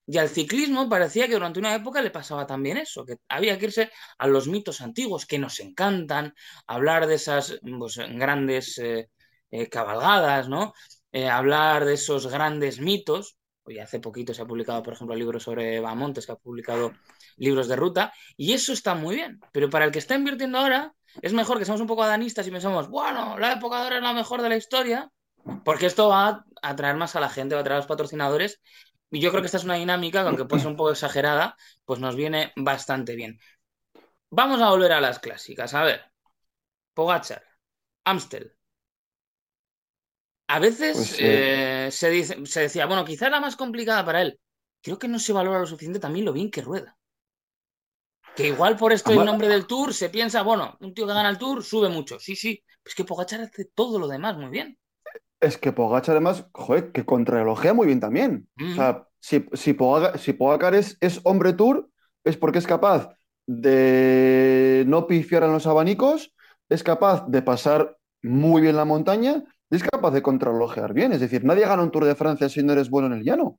Y 0.08 0.18
al 0.18 0.28
ciclismo 0.28 0.88
parecía 0.88 1.26
que 1.26 1.34
durante 1.34 1.58
una 1.58 1.74
época 1.74 2.00
le 2.00 2.10
pasaba 2.10 2.46
también 2.46 2.76
eso, 2.76 3.04
que 3.04 3.16
había 3.28 3.58
que 3.58 3.66
irse 3.66 3.90
a 4.18 4.28
los 4.28 4.46
mitos 4.46 4.80
antiguos 4.80 5.26
que 5.26 5.38
nos 5.38 5.58
encantan, 5.58 6.34
hablar 6.66 7.06
de 7.08 7.16
esas 7.16 7.58
pues, 7.78 7.96
grandes 7.96 8.78
eh, 8.78 9.10
eh, 9.50 9.68
cabalgadas, 9.68 10.48
¿no? 10.48 10.74
Eh, 11.12 11.28
hablar 11.28 11.84
de 11.84 11.94
esos 11.94 12.26
grandes 12.26 12.80
mitos. 12.80 13.36
Hoy 13.64 13.78
hace 13.78 14.00
poquito 14.00 14.32
se 14.34 14.42
ha 14.42 14.46
publicado, 14.46 14.82
por 14.82 14.94
ejemplo, 14.94 15.14
el 15.14 15.20
libro 15.20 15.40
sobre 15.40 15.80
Bamontes, 15.80 16.26
que 16.26 16.32
ha 16.32 16.36
publicado 16.36 16.92
libros 17.36 17.68
de 17.68 17.76
ruta, 17.76 18.12
y 18.36 18.52
eso 18.52 18.72
está 18.72 18.94
muy 18.94 19.16
bien. 19.16 19.40
Pero 19.52 19.70
para 19.70 19.84
el 19.84 19.90
que 19.92 19.98
está 19.98 20.14
invirtiendo 20.14 20.58
ahora, 20.58 20.94
es 21.22 21.32
mejor 21.32 21.58
que 21.58 21.64
seamos 21.64 21.80
un 21.80 21.86
poco 21.86 22.02
adanistas 22.02 22.46
y 22.46 22.50
pensamos, 22.50 22.88
bueno, 22.88 23.38
la 23.38 23.52
época 23.54 23.76
de 23.78 23.82
ahora 23.84 23.96
es 23.96 24.02
la 24.02 24.12
mejor 24.12 24.42
de 24.42 24.48
la 24.50 24.56
historia, 24.56 25.10
Porque 25.64 25.86
esto 25.86 26.08
va 26.08 26.28
a 26.28 26.44
atraer 26.62 26.96
más 26.96 27.16
a 27.16 27.20
la 27.20 27.30
gente, 27.30 27.54
va 27.54 27.60
a 27.60 27.62
atraer 27.62 27.76
a 27.76 27.80
los 27.80 27.86
patrocinadores. 27.86 28.60
Y 29.10 29.20
yo 29.20 29.30
creo 29.30 29.42
que 29.42 29.46
esta 29.46 29.58
es 29.58 29.64
una 29.64 29.74
dinámica 29.76 30.22
que, 30.22 30.28
aunque 30.28 30.44
puede 30.44 30.62
ser 30.62 30.70
un 30.70 30.76
poco 30.76 30.90
exagerada, 30.90 31.56
pues 31.84 32.00
nos 32.00 32.16
viene 32.16 32.52
bastante 32.56 33.14
bien. 33.16 33.38
Vamos 34.30 34.60
a 34.60 34.70
volver 34.70 34.92
a 34.92 35.00
las 35.00 35.18
clásicas. 35.18 35.74
A 35.74 35.82
ver, 35.84 36.12
Pogachar, 36.94 37.44
Amstel. 38.04 38.55
A 40.48 40.58
veces 40.58 40.96
Pues, 40.96 41.16
eh, 41.18 41.88
se, 41.90 42.10
dice, 42.10 42.46
se 42.46 42.60
decía, 42.60 42.86
bueno, 42.86 43.04
quizá 43.04 43.28
la 43.28 43.40
más 43.40 43.56
complicada 43.56 44.04
para 44.04 44.22
él. 44.22 44.38
Creo 44.82 44.98
que 44.98 45.08
no 45.08 45.18
se 45.18 45.32
valora 45.32 45.58
lo 45.58 45.66
suficiente 45.66 45.98
también 45.98 46.24
lo 46.24 46.32
bien 46.32 46.50
que 46.50 46.62
rueda. 46.62 46.96
Que 48.36 48.48
igual 48.48 48.76
por 48.76 48.92
esto 48.92 49.12
el 49.12 49.24
nombre 49.24 49.48
del 49.48 49.66
Tour 49.66 49.94
se 49.94 50.10
piensa, 50.10 50.42
bueno, 50.42 50.76
un 50.80 50.92
tío 50.94 51.06
que 51.06 51.14
gana 51.14 51.30
el 51.30 51.38
Tour 51.38 51.64
sube 51.64 51.88
mucho. 51.88 52.20
Sí, 52.20 52.36
sí. 52.36 52.62
Es 52.84 52.94
que 52.94 53.04
Pogachar 53.04 53.40
hace 53.40 53.64
todo 53.64 53.98
lo 53.98 54.06
demás 54.06 54.36
muy 54.36 54.50
bien. 54.50 54.78
Es 55.40 55.58
que 55.58 55.72
Pogacar 55.72 56.12
además, 56.12 56.46
joder, 56.52 56.92
que 56.92 57.04
contrarrelojea 57.04 57.74
muy 57.74 57.86
bien 57.86 58.00
también. 58.00 58.48
O 58.58 58.74
sea, 58.74 59.06
si, 59.20 59.44
si, 59.52 59.74
Pogacar, 59.74 60.18
si 60.18 60.32
Pogacar 60.32 60.74
es, 60.74 60.96
es 61.00 61.20
hombre 61.24 61.52
tour, 61.52 61.88
es 62.24 62.36
porque 62.36 62.58
es 62.58 62.66
capaz 62.66 63.10
de 63.46 64.84
no 64.86 65.06
pifiar 65.06 65.42
en 65.44 65.52
los 65.52 65.66
abanicos, 65.66 66.34
es 66.68 66.82
capaz 66.82 67.26
de 67.28 67.42
pasar 67.42 67.96
muy 68.22 68.62
bien 68.62 68.76
la 68.76 68.84
montaña, 68.84 69.44
es 69.70 69.82
capaz 69.82 70.10
de 70.12 70.22
contrarrelojear 70.22 70.92
bien. 70.94 71.12
Es 71.12 71.20
decir, 71.20 71.44
nadie 71.44 71.66
gana 71.66 71.82
un 71.82 71.90
Tour 71.90 72.04
de 72.04 72.14
Francia 72.14 72.48
si 72.48 72.62
no 72.62 72.72
eres 72.72 72.90
bueno 72.90 73.08
en 73.08 73.14
el 73.14 73.24
llano. 73.24 73.58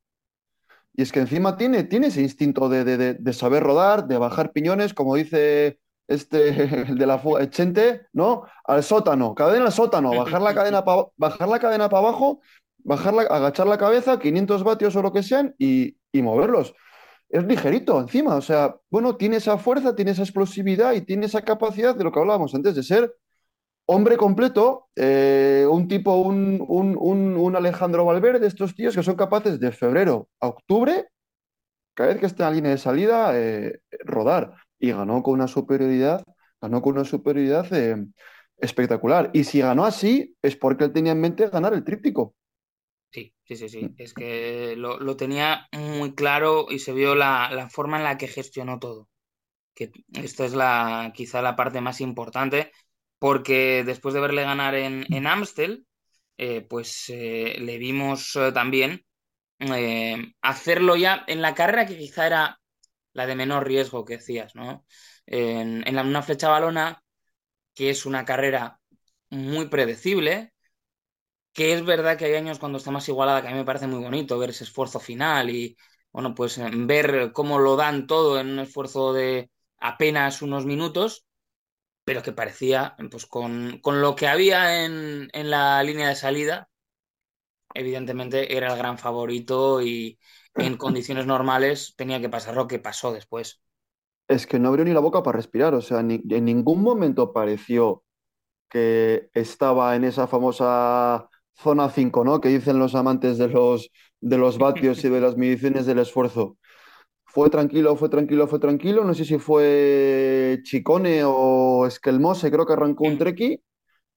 Y 0.94 1.04
es 1.04 1.12
que 1.12 1.20
encima 1.20 1.58
tiene, 1.58 1.84
tiene 1.84 2.08
ese 2.08 2.22
instinto 2.22 2.70
de, 2.70 2.84
de- 2.84 3.14
de- 3.16 3.34
saber 3.34 3.64
rodar, 3.64 4.08
de 4.08 4.18
bajar 4.18 4.52
piñones, 4.52 4.94
como 4.94 5.16
dice 5.16 5.80
este, 6.08 6.50
el 6.92 6.98
de 6.98 7.06
la 7.06 7.20
fuga, 7.20 7.48
¿no? 8.14 8.44
Al 8.66 8.84
sótano, 8.84 9.36
cadena 9.36 9.66
al 9.68 9.72
sótano, 9.72 10.16
bajar 10.16 10.42
la 10.42 10.54
cadena 10.56 10.84
para 10.84 11.04
bajar 11.18 11.48
la 11.50 11.60
cadena 11.60 11.90
para 11.90 12.00
abajo, 12.08 12.42
bajar 12.80 13.14
la- 13.14 13.24
agachar 13.24 13.68
la 13.68 13.78
cabeza, 13.78 14.20
500 14.20 14.64
vatios 14.64 14.96
o 14.96 15.02
lo 15.02 15.12
que 15.14 15.24
sean, 15.24 15.54
y, 15.60 15.98
y 16.12 16.22
moverlos. 16.22 16.74
Es 17.30 17.46
ligerito 17.46 18.00
encima, 18.00 18.36
o 18.36 18.42
sea, 18.42 18.76
bueno, 18.90 19.18
tiene 19.18 19.38
esa 19.38 19.58
fuerza, 19.58 19.96
tiene 19.96 20.12
esa 20.12 20.24
explosividad 20.24 20.94
y 20.94 21.02
tiene 21.02 21.26
esa 21.26 21.42
capacidad 21.44 21.96
de 21.96 22.04
lo 22.06 22.12
que 22.12 22.20
hablábamos 22.20 22.56
antes, 22.56 22.76
de 22.76 22.84
ser 22.84 23.14
hombre 23.88 24.18
completo, 24.18 24.90
eh, 24.96 25.68
un 25.70 25.88
tipo, 25.90 26.16
un, 26.18 26.64
un, 26.68 26.98
un, 27.00 27.38
un 27.38 27.58
Alejandro 27.58 28.06
Valverde, 28.06 28.48
estos 28.48 28.76
tíos 28.76 28.96
que 28.96 29.04
son 29.04 29.18
capaces 29.18 29.60
de 29.60 29.72
febrero 29.74 30.30
a 30.42 30.50
octubre, 30.50 31.08
cada 31.96 32.10
vez 32.10 32.20
que 32.20 32.26
esté 32.28 32.44
en 32.44 32.50
la 32.50 32.56
línea 32.56 32.72
de 32.72 32.78
salida, 32.78 33.32
eh, 33.40 33.80
rodar. 34.06 34.54
Y 34.80 34.92
ganó 34.92 35.24
con 35.24 35.36
una 35.36 35.48
superioridad, 35.48 36.24
ganó 36.62 36.82
con 36.82 36.94
una 36.96 37.06
superioridad 37.06 37.68
eh, 37.74 37.98
espectacular. 38.60 39.32
Y 39.34 39.46
si 39.46 39.60
ganó 39.62 39.86
así, 39.86 40.36
es 40.42 40.56
porque 40.58 40.86
él 40.86 40.94
tenía 40.94 41.14
en 41.14 41.22
mente 41.22 41.50
ganar 41.50 41.74
el 41.74 41.84
tríptico. 41.84 42.36
Sí, 43.12 43.34
sí, 43.46 43.56
sí, 43.56 43.70
sí. 43.70 43.94
Es 43.98 44.14
que 44.14 44.76
lo, 44.78 45.00
lo 45.00 45.16
tenía 45.18 45.68
muy 45.72 46.14
claro 46.14 46.68
y 46.70 46.80
se 46.80 46.94
vio 46.94 47.16
la, 47.16 47.50
la 47.52 47.70
forma 47.70 47.98
en 47.98 48.04
la 48.04 48.18
que 48.18 48.28
gestionó 48.28 48.80
todo. 48.80 49.10
Que 49.76 49.92
esta 50.14 50.46
es 50.46 50.54
la, 50.56 51.14
quizá 51.16 51.42
la 51.42 51.56
parte 51.56 51.82
más 51.82 52.02
importante, 52.02 52.72
porque 53.20 53.84
después 53.86 54.14
de 54.16 54.22
verle 54.22 54.44
ganar 54.44 54.76
en, 54.76 55.06
en 55.14 55.28
Amstel, 55.28 55.86
eh, 56.38 56.62
pues 56.62 57.06
eh, 57.10 57.58
le 57.60 57.78
vimos 57.78 58.36
eh, 58.36 58.52
también 58.54 59.06
hacerlo 60.42 60.96
ya 60.96 61.24
en 61.28 61.42
la 61.42 61.54
carrera 61.56 61.86
que 61.86 61.98
quizá 61.98 62.28
era 62.28 62.60
la 63.14 63.28
de 63.28 63.36
menor 63.36 63.68
riesgo 63.68 64.06
que 64.06 64.18
decías, 64.18 64.56
¿no? 64.56 64.86
En, 65.26 65.88
en 65.88 65.96
la- 65.96 66.04
una 66.04 66.22
flecha 66.24 66.50
balona, 66.50 67.04
que 67.76 67.92
es 67.92 68.06
una 68.08 68.26
carrera 68.26 68.80
muy 69.32 69.70
predecible, 69.70 70.54
que 71.54 71.74
es 71.74 71.86
verdad 71.86 72.18
que 72.18 72.26
hay 72.26 72.36
años 72.36 72.60
cuando 72.60 72.78
está 72.78 72.92
más 72.92 73.08
igualada, 73.10 73.42
que 73.42 73.48
a 73.50 73.52
mí 73.52 73.58
me 73.58 73.66
parece 73.66 73.88
muy 73.88 74.04
bonito 74.04 74.38
ver 74.40 74.52
ese 74.52 74.64
esfuerzo 74.66 75.00
final 75.00 75.50
y, 75.50 75.78
bueno, 76.12 76.36
pues 76.36 76.60
ver 76.88 77.32
cómo 77.34 77.60
lo 77.60 77.76
dan 77.76 78.08
todo 78.08 78.40
en 78.40 78.50
un 78.52 78.60
esfuerzo 78.60 79.14
de 79.14 79.52
apenas 79.80 80.42
unos 80.42 80.66
minutos, 80.66 81.26
pero 82.08 82.24
que 82.24 82.32
parecía, 82.34 82.96
pues 83.12 83.26
con, 83.28 83.80
con 83.82 84.02
lo 84.02 84.16
que 84.16 84.28
había 84.30 84.86
en, 84.86 85.30
en 85.34 85.50
la 85.52 85.84
línea 85.84 86.10
de 86.10 86.16
salida, 86.16 86.70
evidentemente 87.74 88.56
era 88.58 88.72
el 88.74 88.78
gran 88.78 88.98
favorito 88.98 89.82
y 89.82 90.20
en 90.58 90.78
condiciones 90.78 91.26
normales 91.26 91.94
tenía 91.96 92.20
que 92.22 92.30
pasar 92.30 92.56
lo 92.56 92.68
que 92.68 92.80
pasó 92.80 93.14
después. 93.14 93.62
Es 94.28 94.46
que 94.48 94.60
no 94.60 94.70
abrió 94.70 94.84
ni 94.86 94.94
la 94.94 95.00
boca 95.00 95.24
para 95.24 95.38
respirar, 95.38 95.74
o 95.74 95.82
sea, 95.82 96.04
ni- 96.04 96.22
en 96.30 96.46
ningún 96.46 96.82
momento 96.84 97.32
pareció 97.34 98.04
que 98.70 99.30
estaba 99.34 99.96
en 99.96 100.06
esa 100.06 100.28
famosa 100.28 101.30
zona 101.56 101.90
5, 101.92 102.24
¿no? 102.26 102.42
Que 102.42 102.50
dicen 102.50 102.80
los 102.80 102.96
amantes 102.96 103.38
de 103.40 103.50
los, 103.50 103.92
de 104.22 104.38
los 104.38 104.58
vatios 104.60 105.04
y 105.06 105.10
de 105.10 105.22
las 105.22 105.38
mediciones 105.38 105.86
del 105.88 106.00
esfuerzo. 106.00 106.58
Fue 107.28 107.50
tranquilo, 107.50 107.96
fue 107.96 108.10
tranquilo, 108.10 108.48
fue 108.48 108.60
tranquilo. 108.60 109.04
No 109.04 109.14
sé 109.14 109.26
si 109.26 109.38
fue 109.38 110.60
Chicone 110.64 111.22
o 111.26 111.86
Esquelmose, 111.86 112.50
creo 112.52 112.66
que 112.66 112.74
arrancó 112.74 113.06
un 113.06 113.18
trequi. 113.18 113.62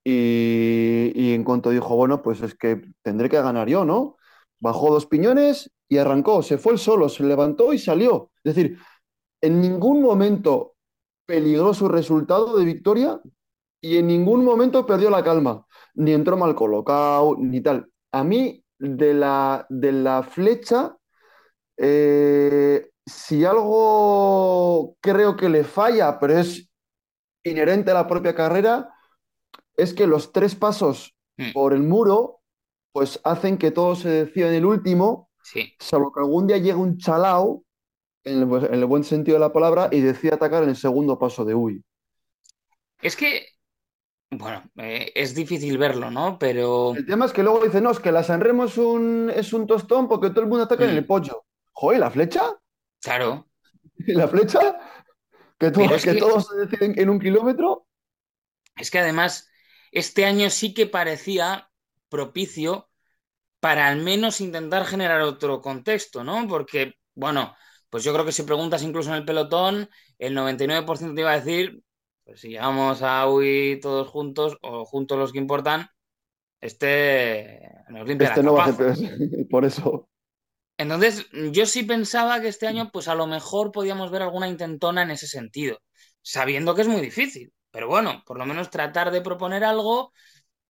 Y, 0.04 1.12
y 1.14 1.34
en 1.34 1.44
cuanto 1.44 1.70
dijo, 1.70 1.96
bueno, 1.96 2.22
pues 2.22 2.42
es 2.42 2.54
que 2.56 2.82
tendré 3.02 3.28
que 3.30 3.42
ganar 3.42 3.68
yo, 3.68 3.84
¿no? 3.84 4.16
Bajó 4.60 4.92
dos 4.92 5.06
piñones 5.06 5.70
y 5.88 5.98
arrancó. 5.98 6.42
Se 6.42 6.58
fue 6.58 6.74
el 6.74 6.78
solo, 6.78 7.08
se 7.08 7.24
levantó 7.24 7.72
y 7.72 7.78
salió. 7.78 8.32
Es 8.44 8.54
decir, 8.56 8.78
en 9.40 9.60
ningún 9.60 10.02
momento 10.02 10.76
peligró 11.26 11.74
su 11.74 11.88
resultado 11.88 12.58
de 12.58 12.64
victoria 12.64 13.20
y 13.80 13.98
en 13.98 14.08
ningún 14.08 14.44
momento 14.44 14.86
perdió 14.86 15.10
la 15.10 15.24
calma. 15.24 15.66
Ni 15.94 16.12
entró 16.12 16.36
mal 16.36 16.54
colocado, 16.54 17.36
ni 17.38 17.60
tal. 17.62 17.90
A 18.12 18.24
mí, 18.24 18.64
de 18.78 19.14
la, 19.14 19.66
de 19.70 19.92
la 19.92 20.22
flecha. 20.22 20.96
Eh, 21.76 22.89
si 23.10 23.44
algo 23.44 24.96
creo 25.00 25.36
que 25.36 25.48
le 25.48 25.64
falla, 25.64 26.18
pero 26.18 26.38
es 26.38 26.68
inherente 27.44 27.90
a 27.90 27.94
la 27.94 28.06
propia 28.06 28.34
carrera, 28.34 28.92
es 29.76 29.94
que 29.94 30.06
los 30.06 30.32
tres 30.32 30.54
pasos 30.54 31.14
Mm, 31.40 31.52
por 31.52 31.72
el 31.72 31.82
muro, 31.82 32.40
pues 32.92 33.18
hacen 33.24 33.56
que 33.56 33.70
todo 33.70 33.96
se 33.96 34.08
decida 34.10 34.48
en 34.48 34.54
el 34.54 34.66
último, 34.66 35.30
Sí, 35.42 35.72
salvo 35.78 36.12
que 36.12 36.20
algún 36.20 36.46
día 36.46 36.58
llegue 36.58 36.74
un 36.74 36.98
chalao, 36.98 37.64
en 38.24 38.42
el, 38.42 38.64
en 38.66 38.74
el 38.74 38.84
buen 38.84 39.04
sentido 39.04 39.36
de 39.36 39.40
la 39.40 39.52
palabra, 39.52 39.88
y 39.90 40.00
decida 40.00 40.34
atacar 40.34 40.62
en 40.62 40.68
el 40.68 40.76
segundo 40.76 41.18
paso 41.18 41.46
de 41.46 41.54
Uy. 41.54 41.82
es 43.00 43.16
que, 43.16 43.46
bueno, 44.30 44.62
eh, 44.76 45.10
es 45.14 45.34
difícil 45.34 45.78
verlo, 45.78 46.10
¿no? 46.10 46.38
Pero, 46.38 46.94
El 46.94 47.06
tema 47.06 47.24
es 47.24 47.32
que 47.32 47.42
luego 47.42 47.64
dicen, 47.64 47.84
no, 47.84 47.90
es 47.90 48.00
que 48.00 48.12
la 48.12 48.22
Sanremo 48.22 48.64
es 48.64 48.76
un, 48.76 49.32
es 49.34 49.54
un 49.54 49.66
tostón 49.66 50.06
porque 50.06 50.28
todo 50.28 50.42
el 50.42 50.48
mundo 50.48 50.64
ataca 50.64 50.84
en 50.84 50.90
el 50.90 51.04
mm, 51.04 51.06
pollo. 51.06 51.44
Joder, 51.72 52.00
¿la 52.00 52.10
flecha? 52.10 52.59
Claro, 53.00 53.48
¿Y 54.06 54.12
la 54.14 54.28
flecha? 54.28 54.78
¿Que, 55.58 55.70
todo- 55.70 55.84
pero 55.84 55.96
es 55.96 56.04
que 56.04 56.14
que, 56.14 56.18
todo 56.18 56.40
se 56.40 56.56
decide 56.56 57.00
en, 57.02 57.10
un 57.10 57.20
kilómetro? 57.20 57.86
es 58.76 58.90
que 58.90 58.98
además 58.98 59.50
este 59.92 60.24
año 60.24 60.48
sí 60.50 60.72
que 60.72 60.86
parecía 60.86 61.70
propicio 62.08 62.88
para 63.60 63.88
al 63.88 63.98
menos 63.98 64.40
intentar 64.40 64.86
generar 64.86 65.20
otro 65.20 65.60
contexto, 65.60 66.24
¿no? 66.24 66.48
Porque, 66.48 66.94
bueno, 67.14 67.54
pues 67.90 68.04
yo 68.04 68.12
creo 68.12 68.24
que 68.24 68.32
si 68.32 68.44
preguntas 68.44 68.82
incluso 68.82 69.10
en 69.10 69.16
el 69.16 69.24
pelotón, 69.24 69.90
el 70.18 70.34
99% 70.34 71.14
te 71.14 71.20
iba 71.20 71.32
a 71.32 71.40
decir, 71.40 71.82
pues 72.24 72.40
si 72.40 72.48
llegamos 72.48 73.02
a 73.02 73.28
UI 73.28 73.80
todos 73.80 74.08
juntos 74.08 74.56
o 74.62 74.86
juntos 74.86 75.18
los 75.18 75.32
que 75.32 75.38
importan, 75.38 75.88
este 76.60 77.60
nos 77.88 78.06
limpia 78.06 78.28
la 78.28 78.34
Este 78.34 78.42
no 78.42 78.54
va 78.54 78.64
a 78.64 78.68
hacer 78.68 78.96
por 79.50 79.64
eso. 79.64 80.09
Entonces, 80.80 81.26
yo 81.52 81.66
sí 81.66 81.82
pensaba 81.82 82.40
que 82.40 82.48
este 82.48 82.66
año, 82.66 82.88
pues 82.90 83.06
a 83.06 83.14
lo 83.14 83.26
mejor 83.26 83.70
podíamos 83.70 84.10
ver 84.10 84.22
alguna 84.22 84.48
intentona 84.48 85.02
en 85.02 85.10
ese 85.10 85.26
sentido, 85.26 85.78
sabiendo 86.22 86.74
que 86.74 86.80
es 86.80 86.88
muy 86.88 87.02
difícil. 87.02 87.52
Pero 87.70 87.86
bueno, 87.86 88.22
por 88.24 88.38
lo 88.38 88.46
menos 88.46 88.70
tratar 88.70 89.10
de 89.10 89.20
proponer 89.20 89.62
algo 89.62 90.10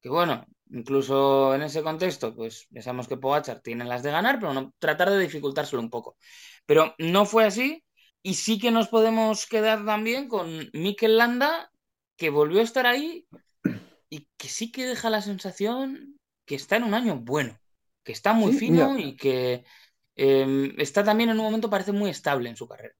que, 0.03 0.09
bueno, 0.09 0.45
incluso 0.69 1.55
en 1.55 1.63
ese 1.63 1.85
contexto, 1.85 2.35
pues 2.35 2.67
ya 2.71 2.83
sabemos 2.83 3.07
que 3.07 3.19
Pogacar 3.19 3.61
tiene 3.61 3.85
las 3.85 4.03
de 4.03 4.11
ganar, 4.11 4.41
pero 4.41 4.53
no, 4.53 4.75
tratar 4.81 5.11
de 5.11 5.19
dificultárselo 5.21 5.81
un 5.81 5.91
poco. 5.91 6.17
Pero 6.67 6.93
no 6.99 7.25
fue 7.25 7.45
así, 7.45 7.85
y 8.21 8.35
sí 8.35 8.59
que 8.59 8.73
nos 8.73 8.89
podemos 8.89 9.47
quedar 9.47 9.85
también 9.85 10.27
con 10.27 10.71
Mikel 10.73 11.19
Landa, 11.19 11.71
que 12.17 12.31
volvió 12.31 12.59
a 12.59 12.65
estar 12.65 12.85
ahí 12.85 13.29
y 14.09 14.27
que 14.37 14.49
sí 14.49 14.73
que 14.73 14.87
deja 14.87 15.09
la 15.09 15.23
sensación 15.23 16.17
que 16.47 16.57
está 16.57 16.75
en 16.75 16.83
un 16.83 16.95
año 16.95 17.21
bueno, 17.21 17.57
que 18.03 18.11
está 18.11 18.33
muy 18.33 18.53
Sí, 18.55 18.73
mira, 18.73 18.89
fino 18.89 18.99
y 18.99 19.17
que 19.17 19.65
eh, 20.17 20.75
está 20.79 21.05
también 21.05 21.31
en 21.31 21.39
un 21.39 21.45
momento 21.47 21.71
parece 21.71 21.93
muy 21.93 22.11
estable 22.11 22.49
en 22.51 22.57
su 22.57 22.69
carrera. 22.69 22.95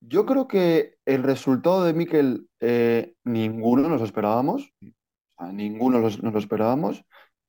yo 0.00 0.24
creo 0.26 0.48
que 0.48 0.94
el 1.04 1.22
resultado 1.22 1.84
de 1.84 1.92
Mikel 1.92 2.46
eh, 2.60 3.14
ninguno 3.24 3.88
nos 3.88 4.00
lo 4.00 4.06
esperábamos. 4.06 4.72
O 4.82 5.44
sea, 5.44 5.52
ninguno 5.52 5.98
los- 5.98 6.22
nos 6.22 6.32
lo 6.32 6.38
esperábamos. 6.38 7.02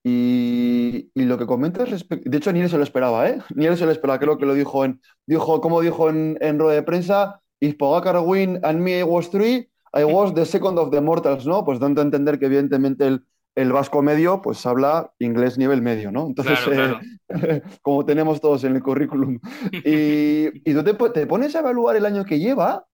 Y, 0.03 1.11
y 1.13 1.23
lo 1.25 1.37
que 1.37 1.45
comentas 1.45 1.89
respecto. 1.89 2.29
De 2.29 2.37
hecho, 2.37 2.51
ni 2.51 2.61
él 2.61 2.69
se 2.69 2.77
lo 2.77 2.83
esperaba, 2.83 3.29
¿eh? 3.29 3.39
Ni 3.55 3.65
él 3.67 3.77
se 3.77 3.85
lo 3.85 3.91
esperaba. 3.91 4.19
Creo 4.19 4.37
que 4.37 4.45
lo 4.47 4.53
dijo 4.55 4.83
en. 4.85 4.99
Dijo, 5.27 5.61
como 5.61 5.81
dijo 5.81 6.09
en, 6.09 6.37
en 6.41 6.59
rueda 6.59 6.75
de 6.75 6.83
prensa: 6.83 7.41
If 7.59 7.75
Pogacar 7.77 8.19
win 8.19 8.59
and 8.63 8.79
me 8.81 8.99
I 8.99 9.03
was 9.03 9.29
three, 9.29 9.69
I 9.93 10.03
was 10.03 10.33
the 10.33 10.45
second 10.45 10.79
of 10.79 10.91
the 10.91 11.01
mortals, 11.01 11.45
¿no? 11.45 11.63
Pues 11.65 11.79
dando 11.79 12.01
a 12.01 12.05
entender 12.05 12.39
que, 12.39 12.47
evidentemente, 12.47 13.05
él, 13.07 13.25
el 13.61 13.71
vasco 13.73 14.01
medio 14.01 14.41
pues 14.41 14.65
habla 14.65 15.13
inglés 15.19 15.57
nivel 15.57 15.81
medio, 15.81 16.11
¿no? 16.11 16.27
Entonces, 16.27 16.67
Claro, 16.67 16.71
eh, 16.71 16.97
como 17.81 18.05
tenemos 18.05 18.41
todos 18.41 18.63
en 18.65 18.75
el 18.75 18.83
currículum. 18.83 19.39
Y, 19.83 20.47
y 20.69 20.73
tú 20.73 20.83
te, 20.83 20.93
te 21.11 21.27
pones 21.27 21.55
a 21.55 21.59
evaluar 21.59 21.95
el 21.95 22.05
año 22.05 22.25
que 22.25 22.39
lleva 22.39 22.85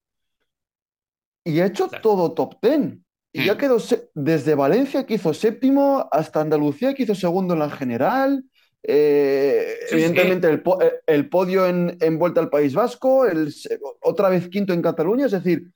y 1.43 1.59
ha 1.59 1.65
hecho 1.67 1.89
claro. 1.89 2.01
todo 2.01 2.33
top 2.33 2.59
ten. 2.61 3.03
Y 3.31 3.43
ya 3.43 3.57
Mm, 3.57 3.57
quedó 3.57 3.77
desde 4.15 4.55
Valencia, 4.55 5.05
que 5.05 5.15
hizo 5.15 5.33
séptimo, 5.33 6.07
hasta 6.11 6.41
Andalucía, 6.41 6.93
que 6.93 7.03
hizo 7.03 7.13
segundo 7.15 7.53
en 7.53 7.59
la 7.59 7.69
general. 7.69 8.43
Eh, 8.83 9.75
Sí, 9.85 10.01
sí. 10.01 10.15
evidentemente, 10.15 10.47
el, 10.49 10.61
po- 10.63 10.81
eh, 10.81 10.93
el 11.05 11.29
podio 11.29 11.67
en, 11.67 11.97
en 12.01 12.17
Vuelta 12.17 12.39
al 12.41 12.49
País 12.49 12.73
Vasco, 12.73 13.25
el, 13.25 13.53
otra 14.01 14.29
vez 14.29 14.49
quinto 14.49 14.73
en 14.73 14.81
Cataluña. 14.81 15.25
Es 15.27 15.33
decir, 15.33 15.71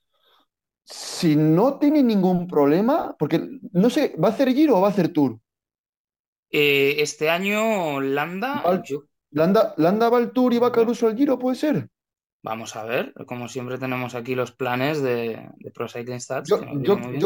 si 0.84 1.36
no 1.36 1.78
tiene 1.78 2.02
ningún 2.02 2.46
problema, 2.46 3.16
porque 3.18 3.40
no 3.72 3.90
sé, 3.90 4.14
¿va 4.22 4.28
a 4.28 4.30
hacer 4.32 4.52
Giro 4.54 4.78
o 4.78 4.80
va 4.80 4.88
a 4.88 4.90
hacer 4.90 5.12
Tour? 5.12 5.40
Eh, 6.50 6.96
este 7.02 7.30
año 7.30 8.00
Landa, 8.00 8.62
¿Va 8.64 8.70
al- 8.70 8.82
yo, 8.84 9.02
Landa, 9.32 9.74
Landa 9.76 10.08
va 10.08 10.18
al 10.18 10.32
Tour 10.32 10.54
y 10.54 10.58
va 10.58 10.72
Caruso 10.72 11.06
al 11.06 11.16
Giro, 11.16 11.38
puede 11.38 11.56
ser. 11.56 11.88
vamos 12.42 12.74
a 12.76 12.84
ver, 12.84 13.12
como 13.26 13.48
siempre 13.48 13.78
tenemos 13.78 14.14
aquí 14.14 14.34
los 14.34 14.52
planes 14.52 15.02
de, 15.02 15.48
de 15.56 15.70
Pro 15.70 15.88
Cycling 15.88 16.20
Stats, 16.20 16.50
Yo, 16.50 16.58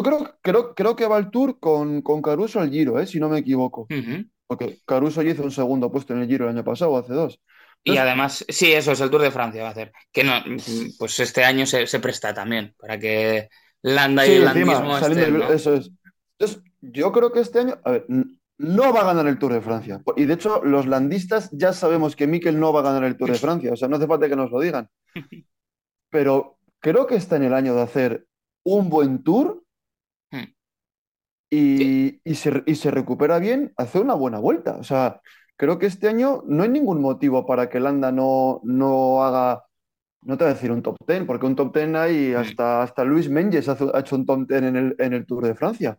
creo, 0.02 0.38
creo, 0.42 0.74
creo 0.74 0.96
que 0.96 1.06
va 1.06 1.16
al 1.16 1.30
Tour 1.30 1.58
con, 1.58 2.02
con 2.02 2.20
Caruso 2.22 2.60
al 2.60 2.70
Giro, 2.70 2.98
eh, 3.00 3.06
si 3.06 3.18
no 3.18 3.28
me 3.28 3.38
equivoco. 3.38 3.88
Porque 4.46 4.80
Caruso 4.86 5.22
ya 5.22 5.32
hizo 5.32 5.42
un 5.42 5.50
segundo 5.50 5.90
puesto 5.90 6.12
en 6.14 6.20
el 6.22 6.28
Giro 6.28 6.44
el 6.44 6.50
año 6.56 6.64
pasado, 6.64 6.96
hace 6.96 7.14
dos. 7.14 7.40
Y 7.88 7.98
además, 7.98 8.44
sí, 8.48 8.72
eso 8.72 8.92
es 8.92 9.00
el 9.00 9.10
Tour 9.10 9.22
de 9.22 9.30
Francia 9.30 9.62
va 9.62 9.68
a 9.68 9.70
hacer. 9.70 9.92
Que 10.10 10.24
no, 10.24 10.32
pues 10.98 11.20
este 11.20 11.44
año 11.44 11.66
se, 11.66 11.86
se 11.86 12.00
presta 12.00 12.34
también 12.34 12.74
para 12.78 12.98
que 12.98 13.48
Landa 13.82 14.26
y 14.26 14.30
sí, 14.30 14.34
el 14.34 14.42
encima. 14.42 14.98
Eso 15.50 15.74
es. 15.74 15.92
Entonces, 16.36 16.64
yo 16.80 17.12
creo 17.12 17.30
que 17.30 17.40
este 17.40 17.60
año, 17.60 17.78
a 17.84 17.92
ver, 17.92 18.06
no 18.58 18.92
va 18.92 19.02
a 19.02 19.04
ganar 19.04 19.28
el 19.28 19.38
Tour 19.38 19.52
de 19.52 19.60
Francia. 19.60 20.02
Y 20.16 20.24
de 20.24 20.34
hecho, 20.34 20.64
los 20.64 20.86
landistas 20.86 21.48
ya 21.52 21.72
sabemos 21.72 22.16
que 22.16 22.26
Mikel 22.26 22.58
no 22.58 22.72
va 22.72 22.80
a 22.80 22.84
ganar 22.84 23.04
el 23.04 23.16
Tour 23.16 23.30
de 23.30 23.38
Francia. 23.38 23.72
O 23.72 23.76
sea, 23.76 23.86
no 23.86 23.96
hace 23.96 24.08
falta 24.08 24.28
que 24.28 24.36
nos 24.36 24.50
lo 24.50 24.58
digan. 24.58 24.88
Pero 26.10 26.58
creo 26.80 27.06
que 27.06 27.14
está 27.14 27.36
en 27.36 27.44
el 27.44 27.54
año 27.54 27.76
de 27.76 27.82
hacer 27.82 28.26
un 28.64 28.90
buen 28.90 29.22
Tour 29.22 29.62
Sí, 30.32 30.54
y, 31.50 32.20
y 32.24 32.34
se, 32.34 32.64
y 32.66 32.74
se 32.74 32.90
recupera 32.90 33.38
bien, 33.38 33.72
hace 33.76 34.00
una 34.00 34.14
buena 34.14 34.40
vuelta. 34.40 34.76
O 34.78 34.82
sea, 34.82 35.20
creo 35.56 35.78
que 35.78 35.86
este 35.86 36.08
año 36.08 36.42
no 36.46 36.62
hay 36.62 36.68
ningún 36.70 37.00
motivo 37.00 37.46
para 37.46 37.68
que 37.68 37.80
Landa 37.80 38.12
no, 38.12 38.60
no 38.64 39.24
haga, 39.24 39.64
no 40.22 40.38
te 40.38 40.44
voy 40.44 40.52
a 40.52 40.54
decir 40.54 40.72
un 40.72 40.82
top 40.82 40.96
ten, 41.06 41.26
porque 41.26 41.46
un 41.46 41.56
top 41.56 41.72
ten 41.72 41.96
hay 41.96 42.34
hasta, 42.34 42.82
hasta 42.82 43.04
Luis 43.04 43.28
Menges 43.30 43.68
hace- 43.68 43.90
ha 43.94 44.00
hecho 44.00 44.16
un 44.16 44.26
top 44.26 44.46
ten 44.48 44.64
en 44.64 44.76
el, 44.76 44.96
en 44.98 45.12
el 45.14 45.26
Tour 45.26 45.46
de 45.46 45.54
Francia. 45.56 45.98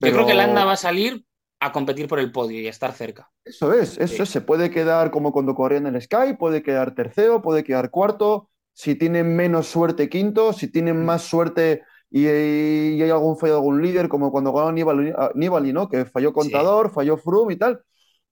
Yo 0.00 0.12
creo 0.12 0.26
que 0.26 0.34
Landa 0.34 0.64
va 0.64 0.72
Pero 0.72 0.76
a 0.76 0.76
salir 0.76 1.24
a 1.60 1.72
competir 1.72 2.08
por 2.08 2.18
el 2.20 2.32
podio 2.32 2.60
y 2.60 2.66
a 2.66 2.70
estar 2.70 2.92
cerca. 2.92 3.30
eso 3.44 3.72
es, 3.72 3.98
eso 3.98 4.22
Sí, 4.22 4.24
es, 4.24 4.28
se 4.30 4.40
puede 4.42 4.70
quedar 4.70 5.10
como 5.10 5.32
cuando 5.32 5.54
corría 5.54 5.78
en 5.78 5.86
el 5.86 6.00
Sky, 6.02 6.34
puede 6.38 6.62
quedar 6.62 6.94
tercero, 6.94 7.40
puede 7.42 7.64
quedar 7.64 7.90
cuarto, 7.90 8.50
si 8.74 8.94
tienen 8.94 9.34
menos 9.36 9.66
suerte 9.68 10.08
quinto, 10.08 10.52
si 10.52 10.70
tienen 10.70 11.04
más 11.04 11.22
suerte 11.22 11.82
y, 12.10 12.26
y 12.26 13.02
hay 13.02 13.10
algún 13.10 13.38
fallo 13.38 13.54
de 13.54 13.58
algún 13.58 13.82
líder, 13.82 14.08
como 14.08 14.30
cuando 14.30 14.52
ganó 14.52 14.72
Nibali, 14.72 15.12
ah, 15.16 15.30
Nibali, 15.34 15.72
¿no? 15.72 15.88
Que 15.88 16.04
falló 16.04 16.32
sí. 16.36 16.72
Contador, 16.72 16.90
falló 16.92 17.16
Froome 17.16 17.54
y 17.54 17.56
tal, 17.56 17.80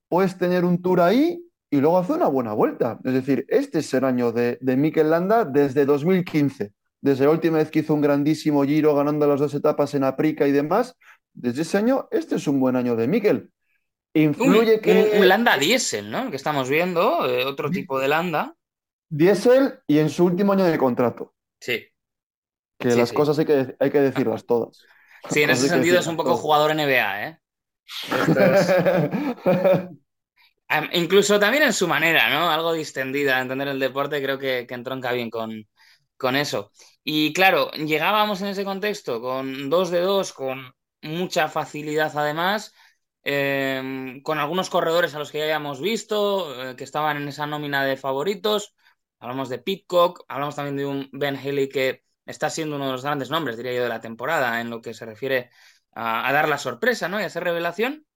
puedes 0.09 0.38
tener 0.38 0.64
un 0.64 0.81
tour 0.83 1.01
ahí 1.01 1.42
y 1.71 1.81
luego 1.81 1.99
hacer 1.99 2.16
una 2.16 2.29
buena 2.29 2.53
vuelta. 2.53 2.99
Es 3.05 3.12
decir, 3.14 3.45
este 3.49 3.81
es 3.81 3.92
el 3.95 4.05
año 4.05 4.33
de, 4.33 4.59
de 4.61 4.77
Mikel 4.77 5.11
Landa 5.11 5.45
desde 5.45 5.85
2015, 5.85 6.73
desde 7.01 7.25
la 7.25 7.31
última 7.31 7.59
vez 7.59 7.71
que 7.71 7.81
hizo 7.81 7.95
un 7.95 8.01
grandísimo 8.01 8.64
giro 8.64 8.95
ganando 8.95 9.27
las 9.27 9.40
dos 9.40 9.55
etapas 9.55 9.95
en 9.95 10.05
Aprica 10.05 10.47
y 10.47 10.53
demás. 10.53 10.95
Desde 11.33 11.62
ese 11.62 11.79
año, 11.79 12.09
este 12.11 12.37
es 12.37 12.47
un 12.49 12.61
buen 12.61 12.77
año 12.77 12.97
de 12.97 13.09
Mikel. 13.09 13.51
Un, 14.14 14.23
Influye 14.23 14.81
un, 14.87 14.97
un 14.97 15.12
que 15.12 15.21
Landa 15.27 15.59
diésel, 15.59 16.11
¿no? 16.11 16.23
El 16.25 16.31
que 16.31 16.37
estamos 16.37 16.69
viendo, 16.69 17.27
eh, 17.29 17.45
otro 17.45 17.71
tipo 17.71 17.99
de 18.01 18.09
Landa. 18.09 18.57
Diesel 19.09 19.81
y 19.88 19.99
en 19.99 20.11
su 20.11 20.25
último 20.25 20.53
año 20.53 20.64
de 20.64 20.79
contrato, 20.79 21.35
Sí, 21.61 21.87
que 22.79 22.90
sí, 22.90 22.99
las 22.99 23.09
sí. 23.11 23.14
cosas 23.14 23.38
hay 23.38 23.45
que, 23.47 23.77
hay 23.79 23.90
que 23.90 24.01
decirlas 24.01 24.47
todas. 24.47 24.88
Sí, 25.31 25.42
en 25.42 25.51
ese 25.51 25.64
que 25.64 25.69
sentido 25.69 25.99
es 25.99 26.07
un 26.07 26.16
poco 26.16 26.37
jugador 26.37 26.71
NBA, 26.71 27.29
¿eh? 27.29 27.40
Incluso 30.92 31.38
también 31.38 31.62
en 31.64 31.72
su 31.72 31.87
manera, 31.87 32.29
¿no? 32.31 32.51
Algo 32.51 32.72
distendida, 32.72 33.40
entender 33.40 33.68
el 33.68 33.79
deporte, 33.79 34.22
creo 34.22 34.38
que, 34.38 34.66
que 34.66 34.75
entronca 34.75 35.12
bien 35.12 35.31
con, 35.31 35.68
con 36.16 36.35
eso. 36.37 36.72
Y 37.05 37.33
claro, 37.33 37.70
llegábamos 37.72 38.40
en 38.42 38.49
ese 38.49 38.64
contexto 38.64 39.20
con 39.20 39.70
dos 39.70 39.90
de 39.90 40.01
dos, 40.01 40.33
con 40.33 40.72
mucha 41.03 41.49
facilidad 41.49 42.11
además, 42.16 42.75
eh, 43.22 44.20
con 44.25 44.38
algunos 44.38 44.68
corredores 44.70 45.14
a 45.14 45.18
los 45.20 45.31
que 45.31 45.38
ya 45.38 45.44
habíamos 45.44 45.81
visto, 45.81 46.70
eh, 46.70 46.77
que 46.77 46.85
estaban 46.85 47.16
en 47.18 47.29
esa 47.29 47.46
nómina 47.46 47.85
de 47.85 47.96
favoritos. 47.96 48.75
Hablamos 49.20 49.49
de 49.49 49.59
Pitcock, 49.59 50.25
hablamos 50.29 50.57
también 50.57 50.77
de 50.77 50.87
un 50.87 51.09
Ben 51.12 51.37
Haley 51.37 51.68
que 51.68 52.03
está 52.27 52.51
siendo 52.51 52.75
uno 52.77 52.87
de 52.87 52.92
los 52.92 53.05
grandes 53.05 53.31
nombres, 53.31 53.57
diría 53.57 53.72
yo, 53.75 53.83
de 53.85 53.88
la 53.88 54.01
temporada 54.01 54.61
en 54.61 54.68
lo 54.70 54.81
que 54.83 54.94
se 54.94 55.07
refiere 55.07 55.51
a, 55.96 56.28
a 56.28 56.32
dar 56.35 56.48
la 56.50 56.59
sorpresa, 56.59 57.09
¿no? 57.09 57.20
Y 57.20 57.24
a 57.24 57.26
hacer 57.28 57.44
revelación. 57.44 58.06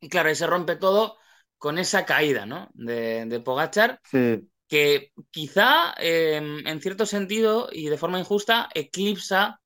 Y 0.00 0.08
claro, 0.08 0.28
ahí 0.28 0.34
se 0.34 0.46
rompe 0.46 0.76
todo 0.76 1.16
con 1.58 1.78
esa 1.78 2.04
caída, 2.04 2.46
¿no? 2.46 2.68
De, 2.74 3.24
de 3.26 3.40
Pogachar, 3.40 4.00
Sí, 4.04 4.48
que 4.68 5.12
quizá, 5.32 5.94
eh, 5.98 6.36
en 6.38 6.82
cierto 6.82 7.06
sentido 7.06 7.68
y 7.72 7.88
de 7.88 7.98
forma 7.98 8.20
injusta, 8.20 8.68
eclipsa 8.74 9.60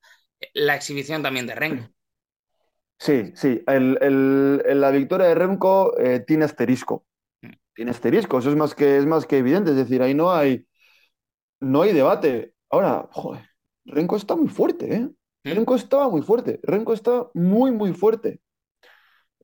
la 0.54 0.76
exhibición 0.76 1.22
también 1.24 1.46
de 1.46 1.54
Renko. 1.56 1.92
sí, 2.98 3.32
sí. 3.34 3.62
El- 3.66 4.62
la 4.80 4.90
victoria 4.90 5.28
de 5.28 5.34
Remco 5.34 5.98
eh, 5.98 6.20
tiene 6.26 6.44
asterisco. 6.44 7.06
Tiene 7.74 7.92
asterisco, 7.92 8.38
eso 8.40 8.50
es 8.50 8.56
más 8.56 8.74
que, 8.74 8.98
es 8.98 9.06
más 9.06 9.26
que 9.26 9.38
evidente. 9.38 9.70
Es 9.72 9.76
decir, 9.78 10.02
ahí 10.02 10.14
no 10.14 10.32
hay, 10.32 10.66
no 11.60 11.82
hay 11.82 11.92
debate. 11.94 12.54
Ahora, 12.70 13.08
joder, 13.12 13.48
Renko 13.86 14.16
está 14.16 14.36
muy 14.36 14.48
fuerte, 14.48 14.94
¿eh? 14.96 15.10
Renko 15.44 15.74
estaba 15.76 16.08
muy 16.08 16.22
fuerte. 16.22 16.60
Renko 16.62 16.92
está 16.94 17.28
muy, 17.34 17.70
muy 17.72 17.92
fuerte. 17.94 18.40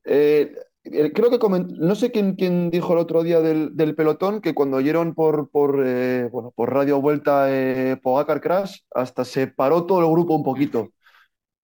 Eh, 0.05 0.53
eh, 0.83 1.11
creo 1.13 1.29
que 1.29 1.39
coment- 1.39 1.69
no 1.77 1.95
sé 1.95 2.11
quién, 2.11 2.35
quién 2.35 2.69
dijo 2.69 2.93
el 2.93 2.99
otro 2.99 3.23
día 3.23 3.41
del, 3.41 3.75
del 3.75 3.95
pelotón 3.95 4.41
que 4.41 4.53
cuando 4.53 4.77
oyeron 4.77 5.13
por, 5.15 5.49
por, 5.49 5.83
eh, 5.85 6.29
bueno, 6.31 6.51
por 6.55 6.71
Radio 6.73 7.01
Vuelta 7.01 7.47
eh, 7.49 7.97
Pogacar 8.01 8.41
Crash, 8.41 8.79
hasta 8.91 9.25
se 9.25 9.47
paró 9.47 9.85
todo 9.85 9.99
el 10.01 10.11
grupo 10.11 10.35
un 10.35 10.43
poquito. 10.43 10.79
O 10.81 10.91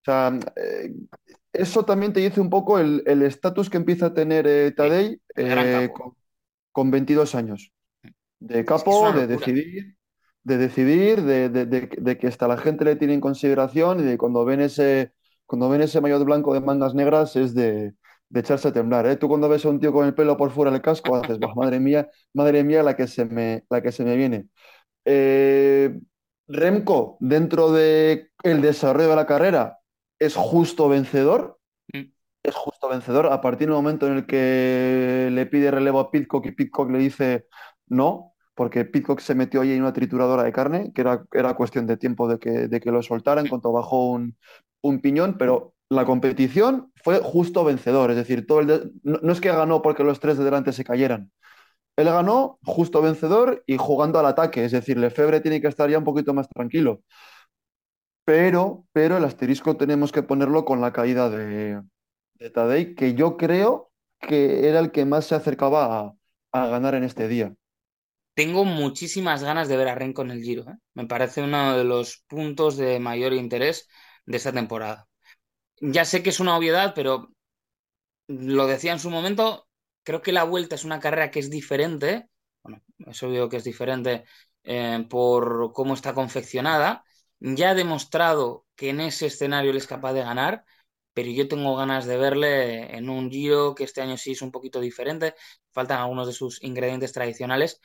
sea, 0.06 0.38
eh, 0.58 0.93
eso 1.54 1.86
también 1.86 2.13
te 2.13 2.22
dice 2.22 2.41
un 2.41 2.50
poco 2.50 2.80
el 2.80 3.04
el 3.08 3.24
estatus 3.24 3.69
que 3.69 3.78
empieza 3.78 4.08
a 4.08 4.13
tener 4.13 4.48
capo. 5.86 5.93
con, 5.93 6.13
con 6.72 6.91
22 6.91 7.36
años. 7.36 7.72
De 8.39 8.56
Es 8.56 8.65
que 8.65 8.74
es 8.74 8.74
capo, 8.84 9.12
de 9.13 9.28
decidir, 9.28 9.98
de 10.43 10.58
decidir, 10.58 11.23
de, 11.23 11.49
de- 11.49 11.65
de- 11.65 11.89
de 11.97 12.17
que 12.17 12.27
hasta 12.27 12.47
la 12.47 12.58
gente 12.58 12.86
le 12.86 12.95
tiene 12.95 13.13
en 13.13 13.21
consideración 13.21 13.99
y 14.01 14.03
de 14.03 14.17
cuando 14.17 14.45
ven 14.45 14.62
ese, 14.62 15.13
cuando 15.45 15.69
ven 15.69 15.82
ese 15.82 16.01
maillot 16.01 16.23
blanco 16.25 16.53
de 16.53 16.62
mangas 16.62 16.93
negras 16.95 17.36
es 17.36 17.53
de, 17.56 17.93
de 18.29 18.39
echarse 18.39 18.67
a 18.69 18.73
temblar, 18.73 19.06
¿eh? 19.08 19.15
Tú 19.17 19.27
cuando 19.29 19.47
ves 19.49 19.65
a 19.65 19.69
un 19.69 19.79
tío 19.79 19.93
con 19.93 20.06
el 20.06 20.13
pelo 20.15 20.38
por 20.38 20.51
fuera 20.51 20.71
del 20.71 20.82
casco 20.82 21.15
haces, 21.15 21.39
"Buah, 21.39 21.56
madre 21.56 21.79
mía, 21.79 22.10
madre 22.34 22.63
mía 22.63 22.84
la 22.84 22.95
que 22.95 23.08
se 23.08 23.25
me, 23.25 23.63
la 23.69 23.82
que 23.82 23.91
se 23.91 24.03
me 24.03 24.15
viene. 24.17 24.47
Eh, 25.06 25.99
Remco, 26.47 27.17
dentro 27.19 27.71
de 27.71 28.29
el 28.43 28.62
desarrollo 28.62 29.10
de 29.10 29.15
la 29.15 29.25
carrera, 29.27 29.79
es 30.19 30.36
justo 30.36 30.89
vencedor, 30.89 31.60
¿Mm? 31.93 32.01
es 32.43 32.56
justo 32.56 32.89
vencedor 32.89 33.27
a 33.27 33.41
partir 33.41 33.67
del 33.67 33.75
momento 33.75 34.08
en 34.08 34.13
el 34.17 34.25
que 34.25 35.29
le 35.32 35.45
pide 35.45 35.71
relevo 35.71 35.99
a 35.99 36.12
Pitcock 36.12 36.45
y 36.47 36.51
Pitcock 36.51 36.89
le 36.91 36.99
dice 36.99 37.47
no, 37.88 38.33
porque 38.55 38.85
Pitcock 38.85 39.19
se 39.19 39.35
metió 39.35 39.61
ahí 39.61 39.71
en 39.73 39.81
una 39.81 39.93
trituradora 39.93 40.43
de 40.43 40.51
carne, 40.53 40.91
que 40.93 41.01
era, 41.01 41.25
era 41.33 41.53
cuestión 41.55 41.87
de 41.87 41.97
tiempo 41.97 42.27
de 42.27 42.39
que, 42.39 42.51
de 42.67 42.79
que 42.81 42.91
lo 42.91 43.01
soltara 43.01 43.41
en 43.41 43.47
cuanto 43.47 43.71
bajó 43.71 44.11
un, 44.11 44.37
un 44.81 44.99
piñón, 45.01 45.37
pero 45.37 45.73
la 45.89 46.05
competición 46.05 46.91
fue 47.03 47.19
justo 47.19 47.63
vencedor, 47.63 48.11
es 48.11 48.17
decir, 48.17 48.45
todo 48.47 48.59
el 48.61 48.67
de- 48.67 48.91
no, 49.03 49.19
no 49.21 49.31
es 49.33 49.41
que 49.41 49.49
ganó 49.51 49.81
porque 49.81 50.03
los 50.03 50.19
tres 50.19 50.37
de 50.37 50.43
delante 50.45 50.73
se 50.73 50.83
cayeran, 50.83 51.31
él 51.97 52.05
ganó 52.07 52.59
justo 52.63 53.01
vencedor 53.01 53.63
y 53.67 53.77
jugando 53.77 54.19
al 54.19 54.25
ataque, 54.27 54.65
es 54.65 54.71
decir, 54.73 54.97
Lefebvre 54.97 55.41
tiene 55.41 55.61
que 55.61 55.67
estar 55.67 55.89
ya 55.89 55.97
un 55.99 56.03
poquito 56.05 56.33
más 56.33 56.49
tranquilo, 56.49 57.01
pero, 58.25 58.85
pero 58.93 59.17
el 59.17 59.25
asterisco 59.25 59.77
tenemos 59.77 60.11
que 60.11 60.23
ponerlo 60.23 60.65
con 60.65 60.81
la 60.81 60.93
caída 60.93 61.29
de, 61.29 61.81
de 62.35 62.49
Tadej, 62.49 62.95
que 62.95 63.15
yo 63.15 63.37
creo 63.37 63.91
que 64.19 64.67
era 64.69 64.79
el 64.79 64.91
que 64.91 65.05
más 65.05 65.25
se 65.25 65.35
acercaba 65.35 65.99
a, 66.53 66.61
a 66.63 66.67
ganar 66.67 66.95
en 66.95 67.03
este 67.03 67.27
día. 67.27 67.53
Tengo 68.36 68.65
muchísimas 68.65 69.43
ganas 69.43 69.67
de 69.67 69.78
ver 69.78 69.88
a 69.89 69.96
Renko 69.96 70.24
en 70.24 70.32
el 70.32 70.41
Giro, 70.43 70.63
¿eh? 70.69 70.76
Me 70.96 71.06
parece 71.06 71.43
uno 71.43 71.78
de 71.78 71.84
los 71.84 72.24
puntos 72.28 72.78
de 72.78 73.00
mayor 73.00 73.34
interés 73.34 73.88
de 74.26 74.38
esta 74.38 74.52
temporada. 74.52 75.08
Ya 75.82 76.06
sé 76.06 76.24
que 76.24 76.32
es 76.32 76.39
una 76.41 76.58
obviedad, 76.58 76.93
pero 76.96 77.30
lo 78.28 78.67
decía 78.67 78.93
en 78.93 79.00
su 79.00 79.10
momento, 79.10 79.67
creo 80.04 80.22
que 80.22 80.32
la 80.32 80.43
vuelta 80.43 80.76
es 80.76 80.84
una 80.86 81.00
carrera 81.00 81.32
que 81.32 81.39
es 81.39 81.50
diferente. 81.50 82.30
Bueno, 82.63 82.82
es 83.00 83.22
obvio 83.24 83.50
que 83.50 83.58
es 83.58 83.63
diferente 83.63 84.26
eh, 84.63 85.06
por 85.10 85.74
cómo 85.74 85.93
está 85.93 86.13
confeccionada. 86.13 87.04
Ya 87.39 87.72
ha 87.72 87.76
demostrado 87.76 88.65
que 88.76 88.89
en 88.89 89.02
ese 89.02 89.28
escenario 89.28 89.72
él 89.72 89.78
es 89.78 89.88
capaz 89.88 90.13
de 90.13 90.22
ganar, 90.24 90.63
pero 91.13 91.30
yo 91.30 91.48
tengo 91.48 91.76
ganas 91.76 92.06
de 92.06 92.17
verle 92.17 92.96
en 92.98 93.10
un 93.10 93.30
Giro 93.30 93.76
que 93.76 93.84
este 93.84 94.02
año 94.02 94.17
sí 94.17 94.32
es 94.32 94.41
un 94.41 94.52
poquito 94.52 94.80
diferente, 94.80 95.36
faltan 95.72 96.00
algunos 96.00 96.28
de 96.28 96.34
sus 96.34 96.63
ingredientes 96.63 97.12
tradicionales, 97.13 97.82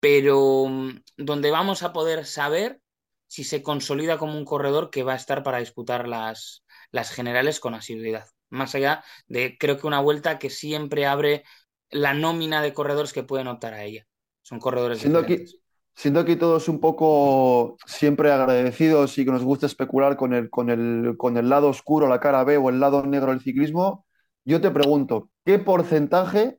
pero 0.00 0.66
mm, 0.68 1.00
donde 1.16 1.50
vamos 1.50 1.82
a 1.82 1.92
poder 1.92 2.26
saber 2.26 2.80
si 3.28 3.44
se 3.44 3.62
consolida 3.62 4.18
como 4.18 4.36
un 4.38 4.44
corredor 4.44 4.90
que 4.90 5.02
va 5.02 5.14
a 5.14 5.16
estar 5.16 5.42
para 5.42 5.58
disputar 5.58 6.06
las, 6.08 6.64
las 6.92 7.10
generales 7.10 7.60
con 7.60 7.74
asiduidad. 7.74 8.26
Más 8.50 8.74
allá 8.74 9.04
de, 9.26 9.56
creo 9.58 9.78
que 9.78 9.86
una 9.86 10.00
vuelta 10.00 10.38
que 10.38 10.50
siempre 10.50 11.06
abre 11.06 11.44
la 11.90 12.14
nómina 12.14 12.62
de 12.62 12.72
corredores 12.74 13.12
que 13.12 13.24
pueden 13.24 13.48
optar 13.48 13.74
a 13.74 13.84
ella. 13.84 14.06
Son 14.42 14.60
corredores 14.60 15.00
Siendo 15.00 15.18
diferentes. 15.18 15.48
aquí, 15.48 15.60
siendo 15.94 16.20
aquí 16.20 16.36
todos 16.36 16.68
un 16.68 16.80
poco 16.80 17.76
siempre 17.86 18.32
agradecidos 18.32 19.18
y 19.18 19.24
que 19.24 19.30
nos 19.32 19.44
gusta 19.44 19.66
especular 19.66 20.16
con 20.16 20.32
el, 20.34 20.48
con 20.50 20.70
el, 20.70 21.16
con 21.18 21.36
el 21.36 21.48
lado 21.48 21.68
oscuro, 21.68 22.08
la 22.08 22.20
cara 22.20 22.44
B 22.44 22.56
o 22.56 22.70
el 22.70 22.80
lado 22.80 23.04
negro 23.04 23.30
del 23.30 23.40
ciclismo, 23.40 24.06
yo 24.44 24.60
te 24.60 24.70
pregunto, 24.70 25.30
¿qué 25.44 25.58
porcentaje 25.58 26.58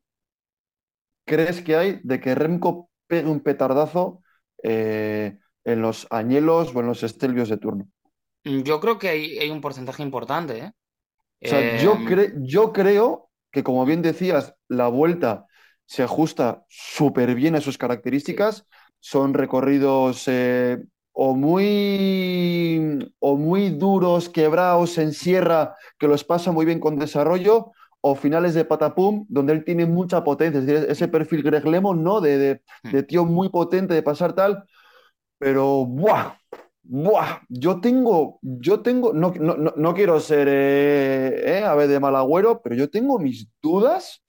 crees 1.26 1.62
que 1.62 1.76
hay 1.76 2.00
de 2.04 2.20
que 2.20 2.36
Remco 2.36 2.87
pegue 3.08 3.30
un 3.30 3.42
petardazo 3.42 4.22
eh, 4.64 5.38
en 5.66 5.82
los 5.82 6.08
añelos 6.12 6.74
o 6.76 6.80
en 6.82 6.88
los 6.88 7.04
estelvios 7.04 7.50
de 7.50 7.58
turno? 7.58 7.88
Yo 8.44 8.80
creo 8.80 8.98
que 8.98 9.10
hay, 9.10 9.38
hay 9.40 9.50
un 9.50 9.62
porcentaje 9.62 10.02
importante, 10.04 10.58
¿eh? 10.60 10.72
O 11.46 11.48
sea, 11.50 11.62
yo, 11.72 12.04
cre- 12.04 12.34
yo 12.42 12.74
creo 12.74 13.30
que, 13.52 13.64
como 13.64 13.86
bien 13.86 14.02
decías, 14.02 14.56
la 14.68 14.88
vuelta 14.90 15.46
se 15.86 16.04
ajusta 16.04 16.66
súper 16.70 17.36
bien 17.36 17.56
a 17.56 17.62
sus 17.62 17.78
características. 17.78 18.66
Son 19.00 19.34
recorridos 19.34 20.26
eh, 20.28 20.80
o 21.14 21.36
muy, 21.36 23.14
o 23.20 23.38
muy 23.38 23.70
duros, 23.70 24.30
quebrados 24.30 24.98
en 24.98 25.14
sierra, 25.14 25.76
que 25.98 26.08
los 26.08 26.24
pasa 26.24 26.52
muy 26.52 26.66
bien 26.66 26.80
con 26.80 26.98
desarrollo, 27.00 27.72
o 28.02 28.16
finales 28.16 28.54
de 28.54 28.66
patapum, 28.66 29.26
donde 29.30 29.54
él 29.54 29.64
tiene 29.66 29.86
mucha 29.86 30.24
potencia. 30.24 30.60
Es 30.60 30.66
decir, 30.66 30.90
ese 30.90 31.08
perfil 31.08 31.44
Greg 31.44 31.66
Lemon, 31.66 32.04
¿no? 32.04 32.22
De, 32.22 32.38
de, 32.38 32.62
de 32.92 33.04
tío 33.04 33.26
muy 33.26 33.50
potente, 33.50 33.94
de 33.94 34.04
pasar 34.04 34.34
tal. 34.34 34.64
Pero, 35.40 35.86
¡buah! 35.86 36.38
¡Buah! 36.84 37.42
Yo 37.50 37.82
tengo, 37.82 38.40
yo 38.42 38.82
tengo, 38.82 39.14
no, 39.14 39.34
no, 39.40 39.58
no, 39.58 39.74
no 39.76 39.94
quiero 39.94 40.20
ser, 40.20 40.48
eh, 40.50 41.60
eh, 41.60 41.64
a 41.64 41.76
ver, 41.76 41.90
de 41.90 42.00
mal 42.00 42.16
agüero, 42.16 42.62
pero 42.62 42.76
yo 42.76 42.90
tengo 42.90 43.20
mis 43.20 43.50
dudas 43.62 44.24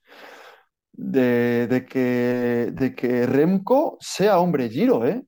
de, 0.93 1.67
de 1.69 1.87
que, 1.87 2.71
de 2.73 2.95
que 2.95 3.27
Remco 3.27 3.97
sea 4.01 4.41
hombre 4.41 4.69
Giro, 4.69 5.07
¿eh? 5.07 5.23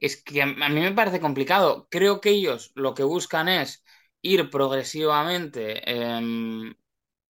Es 0.00 0.22
que 0.22 0.42
a 0.42 0.44
a 0.44 0.68
mí 0.68 0.80
me 0.80 0.92
parece 0.92 1.20
complicado. 1.20 1.86
Creo 1.90 2.20
que 2.20 2.30
ellos 2.30 2.72
lo 2.74 2.94
que 2.94 3.04
buscan 3.04 3.48
es 3.48 3.84
ir 4.22 4.50
progresivamente 4.50 5.82
em, 5.90 6.74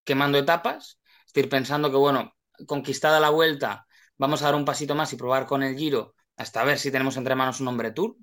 quemando 0.04 0.38
etapas, 0.38 1.00
es 1.26 1.32
decir, 1.32 1.48
pensando 1.50 1.90
que, 1.90 1.96
bueno, 1.96 2.34
conquistada 2.66 3.20
la 3.20 3.30
vuelta, 3.30 3.86
vamos 4.16 4.42
a 4.42 4.46
dar 4.46 4.54
un 4.54 4.64
pasito 4.64 4.94
más 4.94 5.12
y 5.12 5.16
probar 5.16 5.46
con 5.46 5.62
el 5.62 5.76
Giro 5.76 6.14
hasta 6.36 6.64
ver 6.64 6.78
si 6.78 6.90
tenemos 6.90 7.16
entre 7.16 7.34
manos 7.34 7.60
un 7.60 7.68
hombre 7.68 7.90
Tour. 7.92 8.16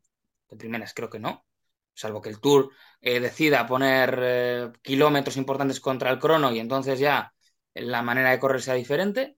De 0.50 0.58
primeras 0.58 0.94
creo 0.94 1.10
que 1.10 1.20
no, 1.20 1.46
salvo 1.94 2.22
que 2.22 2.30
el 2.30 2.40
Tour 2.40 2.72
eh, 3.02 3.20
decida 3.20 3.68
poner 3.68 4.20
eh, 4.22 4.72
kilómetros 4.82 5.38
importantes 5.38 5.80
contra 5.80 6.12
el 6.12 6.20
crono 6.20 6.52
y 6.52 6.60
entonces 6.60 7.00
ya 7.00 7.34
la 7.74 8.02
manera 8.02 8.32
de 8.32 8.40
correr 8.40 8.62
sea 8.62 8.74
diferente. 8.76 9.38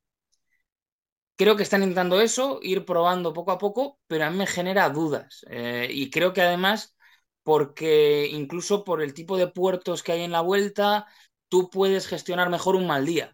Creo 1.35 1.55
que 1.57 1.63
están 1.63 1.81
intentando 1.81 2.21
eso, 2.21 2.59
ir 2.61 2.85
probando 2.85 3.33
poco 3.33 3.51
a 3.51 3.57
poco, 3.57 3.99
pero 4.07 4.25
a 4.25 4.29
mí 4.29 4.37
me 4.37 4.47
genera 4.47 4.89
dudas. 4.89 5.45
Eh, 5.49 5.87
y 5.91 6.09
creo 6.11 6.31
que 6.31 6.41
además, 6.41 6.95
porque 7.43 8.27
incluso 8.31 8.83
por 8.83 9.01
el 9.01 9.13
tipo 9.13 9.37
de 9.37 9.47
puertos 9.47 10.03
que 10.03 10.11
hay 10.11 10.21
en 10.21 10.31
la 10.31 10.41
vuelta, 10.41 11.07
tú 11.53 11.69
puedes 11.69 12.07
gestionar 12.07 12.49
mejor 12.49 12.75
un 12.75 12.87
mal 12.87 13.05
día. 13.05 13.27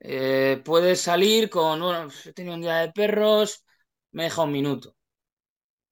Eh, 0.00 0.62
puedes 0.64 1.00
salir 1.00 1.50
con, 1.50 1.80
bueno, 1.80 2.08
he 2.24 2.32
tenido 2.32 2.54
un 2.54 2.60
día 2.62 2.76
de 2.76 2.92
perros, 2.92 3.64
me 4.12 4.24
deja 4.24 4.42
un 4.42 4.52
minuto. 4.52 4.96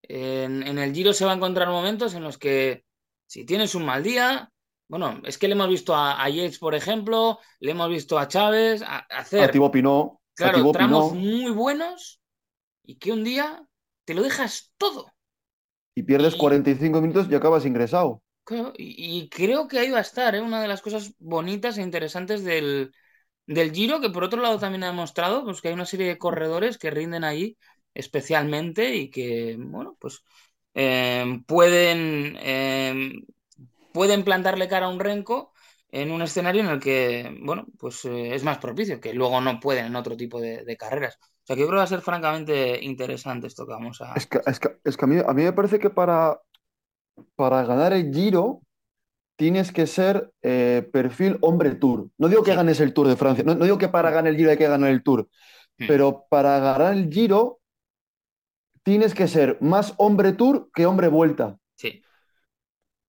En, 0.02 0.62
en 0.66 0.78
el 0.78 0.94
Giro 0.94 1.12
se 1.12 1.24
va 1.24 1.32
a 1.32 1.34
encontrar 1.36 1.68
momentos 1.68 2.14
en 2.14 2.22
los 2.24 2.38
que 2.38 2.84
si 3.26 3.44
tienes 3.46 3.74
un 3.74 3.84
mal 3.86 4.02
día, 4.02 4.50
bueno, 4.88 5.20
es 5.24 5.38
que 5.38 5.48
le 5.48 5.54
hemos 5.54 5.68
visto 5.68 5.94
a, 5.94 6.22
a 6.22 6.28
Yates, 6.28 6.58
por 6.58 6.74
ejemplo, 6.74 7.38
le 7.60 7.70
hemos 7.72 7.88
visto 7.88 8.18
a 8.18 8.28
Chávez 8.28 8.82
a- 8.82 9.06
A 9.40 9.50
hacer, 9.50 9.62
a 10.40 10.50
claro, 10.50 10.68
Thibaut 10.78 10.78
tramos 10.78 11.12
muy 11.12 11.52
buenos 11.52 12.20
y 12.84 12.98
que 12.98 13.12
un 13.12 13.24
día 13.24 13.66
te 14.06 14.14
lo 14.14 14.22
dejas 14.22 14.72
todo. 14.78 15.12
y 15.96 16.04
pierdes 16.04 16.36
Y, 16.36 16.36
45 16.36 17.00
minutos 17.00 17.26
y 17.30 17.34
acabas 17.34 17.66
ingresado. 17.66 18.22
Claro, 18.44 18.72
y- 18.76 19.28
creo 19.30 19.68
que 19.68 19.78
ahí 19.78 19.90
va 19.90 19.98
a 19.98 20.00
estar, 20.02 20.34
¿eh? 20.34 20.40
Una 20.40 20.60
de 20.62 20.68
las 20.68 20.82
cosas 20.82 21.14
bonitas 21.18 21.78
e 21.78 21.82
interesantes 21.82 22.44
del, 22.44 22.92
del 23.46 23.72
Giro, 23.72 24.00
que 24.00 24.10
por 24.10 24.24
otro 24.24 24.40
lado 24.42 24.58
también 24.58 24.84
ha 24.84 24.88
demostrado 24.88 25.44
pues, 25.44 25.60
que 25.62 25.68
hay 25.68 25.74
una 25.74 25.86
serie 25.86 26.08
de 26.08 26.18
corredores 26.18 26.78
que 26.78 26.90
rinden 26.90 27.24
ahí 27.24 27.56
especialmente 27.94 28.94
y 28.96 29.10
que, 29.10 29.56
bueno, 29.58 29.96
pues 30.00 30.22
eh, 30.74 31.40
pueden, 31.46 32.36
eh, 32.40 33.12
pueden 33.92 34.24
plantarle 34.24 34.68
cara 34.68 34.86
a 34.86 34.88
un 34.90 35.00
Renko 35.00 35.52
en 35.90 36.10
un 36.10 36.22
escenario 36.22 36.62
en 36.62 36.68
el 36.68 36.80
que, 36.80 37.36
bueno, 37.42 37.66
pues 37.78 38.04
eh, 38.06 38.34
es 38.34 38.42
más 38.44 38.58
propicio, 38.58 39.00
que 39.00 39.14
luego 39.14 39.40
no 39.40 39.60
pueden 39.60 39.86
en 39.86 39.96
otro 39.96 40.16
tipo 40.16 40.40
de, 40.40 40.64
de 40.64 40.76
carreras. 40.76 41.18
O 41.22 41.46
sea, 41.46 41.56
que 41.56 41.62
yo 41.62 41.68
creo 41.68 41.76
que 41.76 41.80
va 41.80 41.84
a 41.84 41.86
ser 41.88 42.00
francamente 42.02 42.82
interesante 42.84 43.46
esto 43.46 43.66
que 43.66 43.72
vamos 43.74 44.00
a... 44.00 44.14
Es 44.14 44.26
que, 44.26 44.40
es 44.46 44.60
que, 44.60 44.68
es 44.84 44.96
que 44.96 45.04
a 45.04 45.08
mí, 45.08 45.16
a 45.26 45.32
mí 45.34 45.42
me 45.42 45.52
parece 45.52 45.78
que 45.78 45.90
para, 45.90 46.40
para 47.36 47.64
ganar 47.64 47.92
el 47.92 48.12
Giro 48.12 48.62
tienes 49.36 49.72
que 49.72 49.86
ser 49.86 50.30
eh, 50.42 50.88
perfil 50.92 51.38
hombre 51.40 51.74
Tour. 51.74 52.08
No 52.18 52.28
digo 52.28 52.42
que 52.42 52.54
ganes 52.54 52.80
el 52.80 52.92
Tour 52.92 53.08
de 53.08 53.16
Francia, 53.16 53.44
no, 53.44 53.54
no 53.54 53.64
digo 53.64 53.78
que 53.78 53.88
para 53.88 54.10
ganar 54.10 54.30
el 54.30 54.36
Giro 54.36 54.50
hay 54.50 54.56
que 54.56 54.68
ganar 54.68 54.90
el 54.90 55.02
Tour, 55.02 55.28
pero 55.76 56.26
para 56.28 56.58
ganar 56.60 56.94
el 56.94 57.10
Giro 57.10 57.60
tienes 58.82 59.14
que 59.14 59.28
ser 59.28 59.58
más 59.60 59.94
hombre 59.96 60.32
Tour 60.32 60.70
que 60.74 60.86
hombre 60.86 61.08
Vuelta. 61.08 61.58
Sí, 61.76 61.90
sí, 61.90 62.00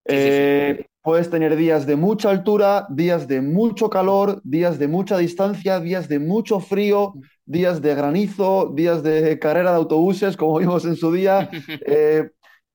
sí, 0.08 0.14
sí. 0.16 0.18
Eh, 0.18 0.86
puedes 1.06 1.30
tener 1.30 1.56
días 1.56 1.86
de 1.86 1.96
mucha 1.96 2.32
altura, 2.32 2.88
días 2.90 3.28
de 3.28 3.40
mucho 3.42 3.92
calor, 3.92 4.42
días 4.44 4.80
de 4.80 4.88
mucha 4.88 5.20
distancia, 5.20 5.80
días 5.80 6.10
de 6.10 6.18
mucho 6.18 6.60
frío, 6.60 7.14
días 7.46 7.80
de 7.82 7.94
granizo, 7.94 8.72
días 8.74 9.04
de 9.04 9.38
carrera 9.38 9.70
de 9.70 9.78
autobuses, 9.78 10.36
como 10.36 10.58
vimos 10.58 10.84
en 10.86 10.96
su 10.96 11.12
día. 11.12 11.50
Eh, 11.88 12.30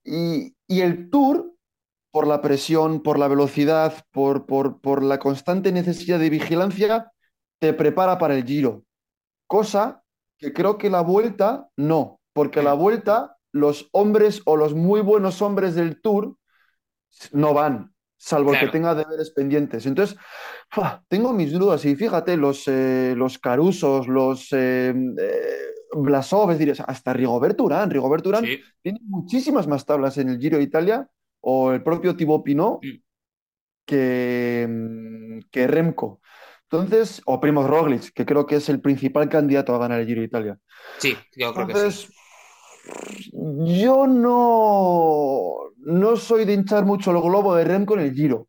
y, 0.05 0.55
y 0.70 0.83
el 0.83 1.11
Tour, 1.11 1.56
por 2.12 2.28
la 2.28 2.40
presión, 2.40 3.02
por 3.02 3.18
la 3.18 3.26
velocidad, 3.26 4.04
por, 4.12 4.46
por, 4.46 4.80
por 4.80 5.02
la 5.02 5.18
constante 5.18 5.72
necesidad 5.72 6.20
de 6.20 6.30
vigilancia, 6.30 7.11
te 7.59 7.72
prepara 7.72 8.18
para 8.18 8.37
el 8.37 8.44
Giro. 8.44 8.85
Cosa 9.48 10.04
que 10.38 10.52
creo 10.52 10.78
que 10.78 10.88
la 10.88 11.00
vuelta 11.00 11.68
no, 11.76 12.20
porque 12.33 12.62
la 12.62 12.74
vuelta, 12.74 13.37
los 13.50 13.88
hombres 13.90 14.42
o 14.44 14.56
los 14.56 14.72
muy 14.74 15.00
buenos 15.00 15.42
hombres 15.42 15.74
del 15.74 16.00
Tour 16.00 16.37
no 17.33 17.52
van, 17.52 17.92
salvo 18.20 18.52
que 18.52 18.68
tenga 18.68 18.94
deberes 18.94 19.30
pendientes. 19.30 19.87
Entonces, 19.87 20.16
¡fua! 20.68 21.02
tengo 21.09 21.33
mis 21.33 21.52
dudas 21.52 21.85
y 21.87 21.96
fíjate, 21.96 22.37
los, 22.37 22.68
eh, 22.68 23.14
los 23.16 23.38
Carusos, 23.38 24.06
los 24.09 24.52
eh, 24.52 24.92
eh, 25.18 25.56
Blasov, 25.92 26.50
es 26.50 26.59
decir, 26.59 26.85
hasta 26.87 27.12
Rigoberto 27.14 27.64
Urán. 27.64 27.90
Rigoberto 27.90 28.28
Urán 28.28 28.44
sí. 28.44 28.61
tiene 28.83 29.00
muchísimas 29.04 29.66
más 29.66 29.87
tablas 29.87 30.18
en 30.18 30.28
el 30.28 30.38
Giro 30.38 30.59
de 30.59 30.64
Italia 30.64 31.09
o 31.40 31.72
el 31.72 31.83
propio 31.83 32.14
Thibaut 32.14 32.44
Pinot 32.44 32.80
Mm, 32.83 32.98
que, 33.87 34.66
mm, 34.68 35.38
que 35.50 35.66
Remco. 35.66 36.20
Entonces, 36.64 37.22
o 37.24 37.40
Primoz 37.40 37.66
Roglic, 37.66 38.12
que 38.12 38.26
creo 38.26 38.46
que 38.46 38.56
es 38.56 38.68
el 38.68 38.80
principal 38.80 39.28
candidato 39.28 39.74
a 39.74 39.78
ganar 39.78 39.98
el 39.98 40.06
Giro 40.06 40.20
de 40.20 40.26
Italia. 40.26 40.59
Sí, 40.98 41.16
yo 41.35 41.52
creo 41.54 41.66
que 41.66 41.90
sí. 41.90 42.09
Yo 43.83 44.07
no, 44.07 45.72
no 45.79 46.16
soy 46.16 46.44
de 46.44 46.55
hinchar 46.55 46.85
mucho 46.85 47.11
el 47.11 47.20
globo 47.20 47.55
de 47.55 47.64
Remco 47.64 47.94
en 47.94 48.00
el 48.00 48.14
Giro. 48.14 48.48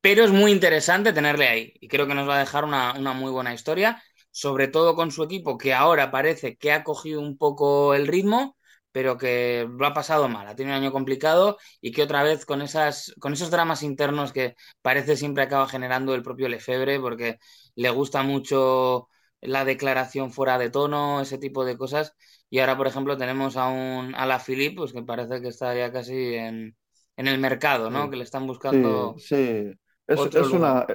Pero 0.00 0.24
es 0.24 0.30
muy 0.30 0.52
interesante 0.52 1.12
tenerle 1.12 1.48
ahí 1.48 1.72
y 1.80 1.88
creo 1.88 2.06
que 2.06 2.14
nos 2.14 2.28
va 2.28 2.36
a 2.36 2.38
dejar 2.40 2.64
una, 2.64 2.94
una 2.98 3.12
muy 3.12 3.30
buena 3.30 3.54
historia, 3.54 4.02
sobre 4.30 4.68
todo 4.68 4.94
con 4.94 5.10
su 5.10 5.22
equipo 5.22 5.58
que 5.58 5.74
ahora 5.74 6.10
parece 6.10 6.56
que 6.56 6.72
ha 6.72 6.84
cogido 6.84 7.20
un 7.20 7.36
poco 7.38 7.94
el 7.94 8.06
ritmo, 8.06 8.56
pero 8.92 9.18
que 9.18 9.66
lo 9.68 9.86
ha 9.86 9.94
pasado 9.94 10.28
mal, 10.28 10.46
ha 10.46 10.54
tenido 10.54 10.76
un 10.76 10.82
año 10.82 10.92
complicado 10.92 11.58
y 11.80 11.90
que 11.92 12.02
otra 12.02 12.22
vez 12.22 12.46
con 12.46 12.62
esas, 12.62 13.12
con 13.20 13.32
esos 13.32 13.50
dramas 13.50 13.82
internos 13.82 14.32
que 14.32 14.54
parece 14.82 15.16
siempre 15.16 15.42
acaba 15.42 15.66
generando 15.68 16.14
el 16.14 16.22
propio 16.22 16.48
Lefebvre 16.48 17.00
porque 17.00 17.38
le 17.74 17.90
gusta 17.90 18.22
mucho 18.22 19.08
la 19.44 19.64
declaración 19.64 20.32
fuera 20.32 20.58
de 20.58 20.70
tono, 20.70 21.20
ese 21.20 21.38
tipo 21.38 21.64
de 21.64 21.76
cosas. 21.78 22.14
Y 22.50 22.58
ahora, 22.60 22.76
por 22.76 22.86
ejemplo, 22.86 23.16
tenemos 23.18 23.56
a 23.56 23.68
un 23.68 24.14
a 24.14 24.26
la 24.26 24.38
Philippe, 24.40 24.76
pues 24.76 24.92
que 24.92 25.02
parece 25.02 25.40
que 25.42 25.48
está 25.48 25.74
ya 25.74 25.92
casi 25.92 26.34
en, 26.34 26.76
en 27.16 27.28
el 27.28 27.38
mercado, 27.38 27.90
¿no? 27.90 28.10
Sí, 28.10 28.10
Que 28.10 28.16
le 28.16 28.24
están 28.24 28.46
sí, 28.70 29.14
buscando 29.16 29.16
sí. 29.18 29.72
Es, 30.06 30.26
otro 30.26 30.34
es 30.34 30.52
lugar. 30.52 30.54
una, 30.54 30.86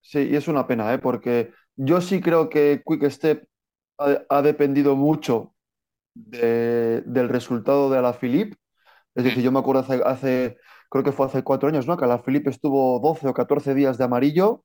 sí, 0.00 0.20
y 0.30 0.36
es 0.36 0.48
una 0.48 0.66
pena, 0.66 0.92
¿eh? 0.94 0.98
Porque 0.98 1.52
yo 1.76 2.00
sí 2.00 2.20
creo 2.20 2.48
que 2.48 2.82
Quick 2.86 3.04
Step 3.10 3.48
ha, 3.98 4.22
ha 4.30 4.42
dependido 4.42 4.96
mucho 4.96 5.54
de- 6.14 7.02
del 7.06 7.30
resultado 7.30 7.90
de 7.90 7.98
Alaphilippe. 7.98 8.58
Es 9.16 9.24
Mm, 9.24 9.26
decir, 9.26 9.44
yo 9.44 9.52
me 9.52 9.60
acuerdo 9.60 9.82
hace, 9.82 10.02
hace, 10.06 10.58
creo 10.90 11.04
que 11.04 11.12
fue 11.12 11.26
hace 11.28 11.44
cuatro 11.44 11.68
años, 11.70 11.88
¿no? 11.88 11.98
Que 11.98 12.06
la 12.06 12.20
Felipe 12.20 12.50
estuvo 12.50 13.00
12 13.00 13.28
o 13.28 13.34
14 13.34 13.74
días 13.74 13.98
de 13.98 14.04
amarillo 14.06 14.64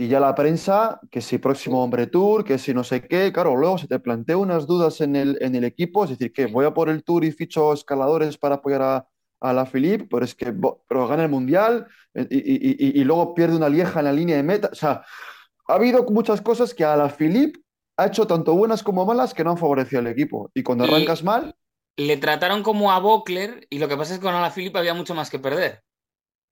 y 0.00 0.08
ya 0.08 0.18
la 0.18 0.34
prensa, 0.34 0.98
que 1.10 1.20
si 1.20 1.36
próximo 1.36 1.84
hombre 1.84 2.06
tour, 2.06 2.42
que 2.42 2.56
si 2.56 2.72
no 2.72 2.82
sé 2.82 3.06
qué, 3.06 3.30
claro, 3.34 3.54
luego 3.54 3.76
se 3.76 3.86
te 3.86 3.98
plantea 3.98 4.38
unas 4.38 4.66
dudas 4.66 5.02
en 5.02 5.14
el, 5.14 5.36
en 5.42 5.54
el 5.54 5.62
equipo, 5.64 6.04
es 6.04 6.10
decir, 6.10 6.32
que 6.32 6.46
voy 6.46 6.64
a 6.64 6.72
por 6.72 6.88
el 6.88 7.04
tour 7.04 7.22
y 7.22 7.32
ficho 7.32 7.74
escaladores 7.74 8.38
para 8.38 8.54
apoyar 8.54 8.80
a, 8.80 9.06
a 9.40 9.52
la 9.52 9.66
Philippe, 9.66 10.06
pero 10.10 10.24
es 10.24 10.34
que 10.34 10.54
pero 10.88 11.06
gana 11.06 11.24
el 11.24 11.28
mundial 11.28 11.86
y, 12.14 12.22
y, 12.22 12.98
y, 12.98 13.04
luego 13.04 13.34
pierde 13.34 13.56
una 13.56 13.68
lieja 13.68 13.98
en 13.98 14.06
la 14.06 14.12
línea 14.14 14.36
de 14.36 14.42
meta. 14.42 14.70
O 14.72 14.74
sea, 14.74 15.04
ha 15.68 15.74
habido 15.74 16.02
muchas 16.04 16.40
cosas 16.40 16.72
que 16.72 16.82
a 16.82 16.96
la 16.96 17.10
Philippe 17.10 17.60
ha 17.98 18.06
hecho 18.06 18.26
tanto 18.26 18.54
buenas 18.54 18.82
como 18.82 19.04
malas 19.04 19.34
que 19.34 19.44
no 19.44 19.50
han 19.50 19.58
favorecido 19.58 20.00
al 20.00 20.06
equipo. 20.06 20.50
Y 20.54 20.62
cuando 20.62 20.84
arrancas 20.84 21.22
mal. 21.22 21.54
Le 21.98 22.16
trataron 22.16 22.62
como 22.62 22.90
a 22.90 22.98
Bockler 23.00 23.66
y 23.68 23.78
lo 23.78 23.86
que 23.86 23.98
pasa 23.98 24.14
es 24.14 24.18
que 24.18 24.24
con 24.24 24.32
la 24.32 24.50
Philippe 24.50 24.78
había 24.78 24.94
mucho 24.94 25.14
más 25.14 25.28
que 25.28 25.38
perder. 25.38 25.82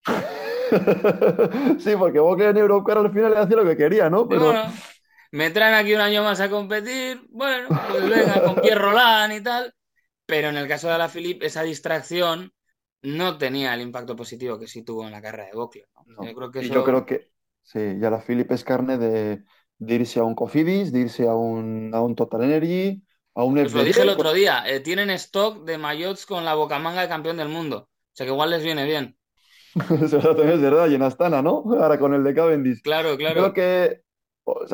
sí, 1.79 1.95
porque 1.99 2.19
Bockler 2.19 2.51
en 2.51 2.59
Eurocar 2.59 2.99
al 2.99 3.13
final 3.13 3.33
le 3.33 3.39
hacía 3.39 3.57
lo 3.57 3.65
que 3.65 3.77
quería, 3.77 4.11
¿no? 4.11 4.29
Pero... 4.29 4.53
me 5.33 5.51
traen 5.51 5.75
aquí 5.75 5.95
un 5.95 6.01
año 6.01 6.23
más 6.23 6.41
a 6.41 6.49
competir, 6.49 7.21
bueno, 7.31 7.69
pues 7.91 8.09
venga, 8.09 8.43
con 8.43 8.57
Pierre 8.57 8.81
Roland 8.81 9.35
y 9.35 9.43
tal. 9.43 9.75
Pero 10.27 10.49
en 10.49 10.57
el 10.57 10.69
caso 10.69 10.89
de 10.89 10.99
la 10.99 11.09
Philippe, 11.09 11.47
esa 11.47 11.63
distracción 11.63 12.53
no 13.03 13.39
tenía 13.39 13.75
el 13.75 13.81
impacto 13.81 14.17
positivo 14.17 14.59
que 14.59 14.67
sí 14.67 14.83
tuvo 14.83 15.05
en 15.07 15.13
la 15.13 15.23
carrera 15.23 15.47
de 15.47 15.57
Bockler. 15.57 15.87
Yo 16.07 16.35
creo 16.35 16.51
que 16.51 16.69
yo 16.69 16.85
creo 16.85 17.07
que 17.07 17.31
sí, 17.63 17.97
ya 17.99 18.11
la 18.11 18.21
Philippe 18.21 18.55
es 18.55 18.65
carne 18.65 18.99
de, 18.99 19.45
irse 19.79 20.21
a 20.21 20.25
un 20.25 20.35
Cofidis, 20.35 20.93
de 20.93 21.01
irse 21.01 21.29
a 21.29 21.35
un, 21.35 21.91
a 21.95 22.01
un 22.01 22.15
Total 22.15 22.43
Energy, 22.43 23.03
a 23.35 23.45
un 23.45 23.55
pues 23.55 23.73
lo 23.73 23.85
dije 23.85 24.03
el 24.03 24.09
otro 24.09 24.33
día, 24.33 24.65
eh, 24.67 24.81
tienen 24.81 25.11
stock 25.11 25.65
de 25.65 25.79
mayots 25.79 26.27
con 26.27 26.45
la 26.45 26.55
bocamanga 26.55 27.03
de 27.03 27.09
campeón 27.09 27.37
del 27.37 27.49
mundo. 27.49 27.89
O 27.89 28.11
sea 28.13 28.27
que 28.27 28.33
igual 28.33 28.51
les 28.51 28.63
viene 28.63 28.85
bien. 28.85 29.18
Eso 30.03 30.19
también 30.19 30.51
es 30.51 30.61
verdad, 30.61 30.89
y 30.89 30.95
en 30.95 31.03
Astana, 31.03 31.43
¿no? 31.43 31.65
Ahora 31.81 31.99
con 31.99 32.15
el 32.15 32.25
de 32.25 32.35
Cavendish. 32.35 32.83
Claro, 32.83 33.17
claro. 33.17 33.35
Creo 33.35 33.53
que, 33.53 34.03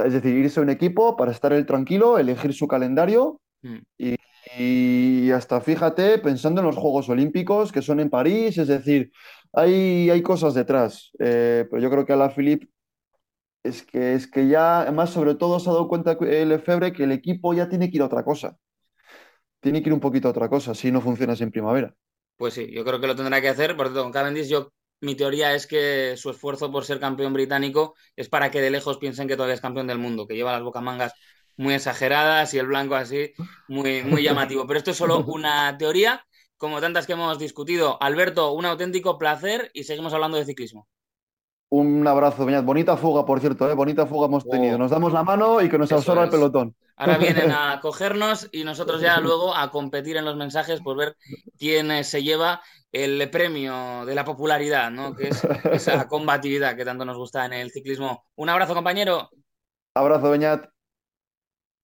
es 0.04 0.12
decir, 0.12 0.37
irse 0.37 0.61
a 0.61 0.62
un 0.62 0.70
equipo 0.70 1.16
para 1.16 1.33
estar 1.33 1.52
el 1.52 1.66
tranquilo, 1.66 2.18
elegir 2.18 2.54
su 2.54 2.68
calendario 2.68 3.40
mm. 3.62 3.78
y 3.98 4.16
y 4.57 5.30
hasta 5.33 5.61
fíjate, 5.61 6.18
pensando 6.18 6.61
en 6.61 6.66
los 6.66 6.76
Juegos 6.76 7.09
Olímpicos 7.09 7.72
que 7.72 7.83
son 7.83 8.00
en 8.00 8.11
París, 8.11 8.59
es 8.59 8.68
decir, 8.68 9.11
hay, 9.52 10.11
hay 10.11 10.22
cosas 10.22 10.54
detrás. 10.54 11.11
Eh, 11.18 11.66
pero 11.70 11.83
yo 11.83 11.90
creo 11.90 12.07
que 12.07 12.12
a 12.12 12.16
la 12.16 12.30
Philippe 12.30 12.68
es 13.62 13.83
que, 13.83 14.14
es 14.14 14.30
que 14.30 14.46
ya, 14.46 14.83
además, 14.83 15.11
sobre 15.11 15.35
todo 15.35 15.59
se 15.59 15.70
ha 15.70 15.72
dado 15.72 15.88
cuenta 15.88 16.12
el 16.20 16.50
Lefebvre 16.50 16.92
que 16.92 17.04
el 17.04 17.12
equipo 17.12 17.54
ya 17.54 17.68
tiene 17.68 17.90
que 17.90 17.96
ir 17.96 18.02
a 18.02 18.07
otra 18.07 18.24
cosa. 18.24 18.57
Tiene 19.61 19.83
que 19.83 19.88
ir 19.88 19.94
un 19.94 20.00
poquito 20.00 20.28
a 20.28 20.33
otra 20.33 20.48
cosa, 20.48 20.74
si 20.74 20.92
no 20.92 21.00
funciona 21.00 21.33
así 21.33 21.42
en 21.42 21.50
primavera. 21.50 21.94
Pues 22.37 22.54
sí, 22.54 22.70
yo 22.70 22.85
creo 22.85 23.00
que 23.00 23.07
lo 23.07 23.16
tendrá 23.16 23.40
que 23.40 23.48
hacer. 23.48 23.76
Por 23.76 23.87
cierto, 23.87 24.02
con 24.02 24.12
Cavendish, 24.12 24.48
yo, 24.48 24.70
mi 25.04 25.14
teoría 25.14 25.54
es 25.54 25.66
que 25.66 26.16
su 26.16 26.30
esfuerzo 26.30 26.72
por 26.72 26.84
ser 26.84 26.98
campeón 26.98 27.32
británico 27.32 27.94
es 28.16 28.28
para 28.28 28.50
que 28.50 28.60
de 28.60 28.70
lejos 28.70 28.98
piensen 28.98 29.28
que 29.28 29.36
todavía 29.36 29.54
es 29.54 29.60
campeón 29.60 29.86
del 29.86 29.98
mundo, 29.98 30.26
que 30.26 30.34
lleva 30.34 30.52
las 30.52 30.62
bocamangas 30.62 31.12
muy 31.56 31.74
exageradas 31.74 32.52
y 32.54 32.58
el 32.58 32.66
blanco 32.66 32.94
así 32.94 33.32
muy, 33.68 34.02
muy 34.02 34.22
llamativo. 34.22 34.66
Pero 34.66 34.78
esto 34.78 34.90
es 34.90 34.96
solo 34.96 35.24
una 35.26 35.76
teoría, 35.78 36.24
como 36.56 36.80
tantas 36.80 37.06
que 37.06 37.12
hemos 37.12 37.38
discutido. 37.38 38.02
Alberto, 38.02 38.52
un 38.52 38.64
auténtico 38.64 39.18
placer 39.18 39.70
y 39.74 39.84
seguimos 39.84 40.14
hablando 40.14 40.38
de 40.38 40.46
ciclismo. 40.46 40.88
Un 41.68 42.06
abrazo, 42.06 42.46
Beñat. 42.46 42.64
Bonita 42.64 42.96
fuga, 42.96 43.26
por 43.26 43.40
cierto, 43.40 43.68
¿eh? 43.70 43.74
bonita 43.74 44.06
fuga 44.06 44.26
hemos 44.26 44.48
tenido. 44.48 44.78
Nos 44.78 44.90
damos 44.90 45.12
la 45.12 45.24
mano 45.24 45.60
y 45.60 45.68
que 45.68 45.78
nos 45.78 45.90
absorba 45.92 46.24
el 46.24 46.30
pelotón. 46.30 46.74
Ahora 46.96 47.18
vienen 47.18 47.50
a 47.50 47.78
cogernos 47.83 48.48
y 48.52 48.64
nosotros 48.64 49.00
ya 49.00 49.18
luego 49.20 49.54
a 49.54 49.70
competir 49.70 50.16
en 50.16 50.24
los 50.24 50.37
mensajes 50.37 50.80
por 50.80 50.96
ver 50.96 51.16
quién 51.59 52.04
se 52.04 52.22
lleva 52.22 52.62
el 52.92 53.28
premio 53.30 54.04
de 54.07 54.14
la 54.14 54.24
popularidad, 54.24 54.90
¿no? 54.90 55.14
Que 55.14 55.28
es 55.28 55.44
esa 55.72 56.07
combatividad 56.09 56.76
que 56.76 56.85
tanto 56.85 57.04
nos 57.04 57.16
gusta 57.16 57.44
en 57.44 57.54
el 57.54 57.70
ciclismo. 57.70 58.24
Un 58.37 58.48
abrazo, 58.48 58.74
compañero. 58.74 59.30
Abrazo, 59.94 60.30
Beñat. 60.30 60.73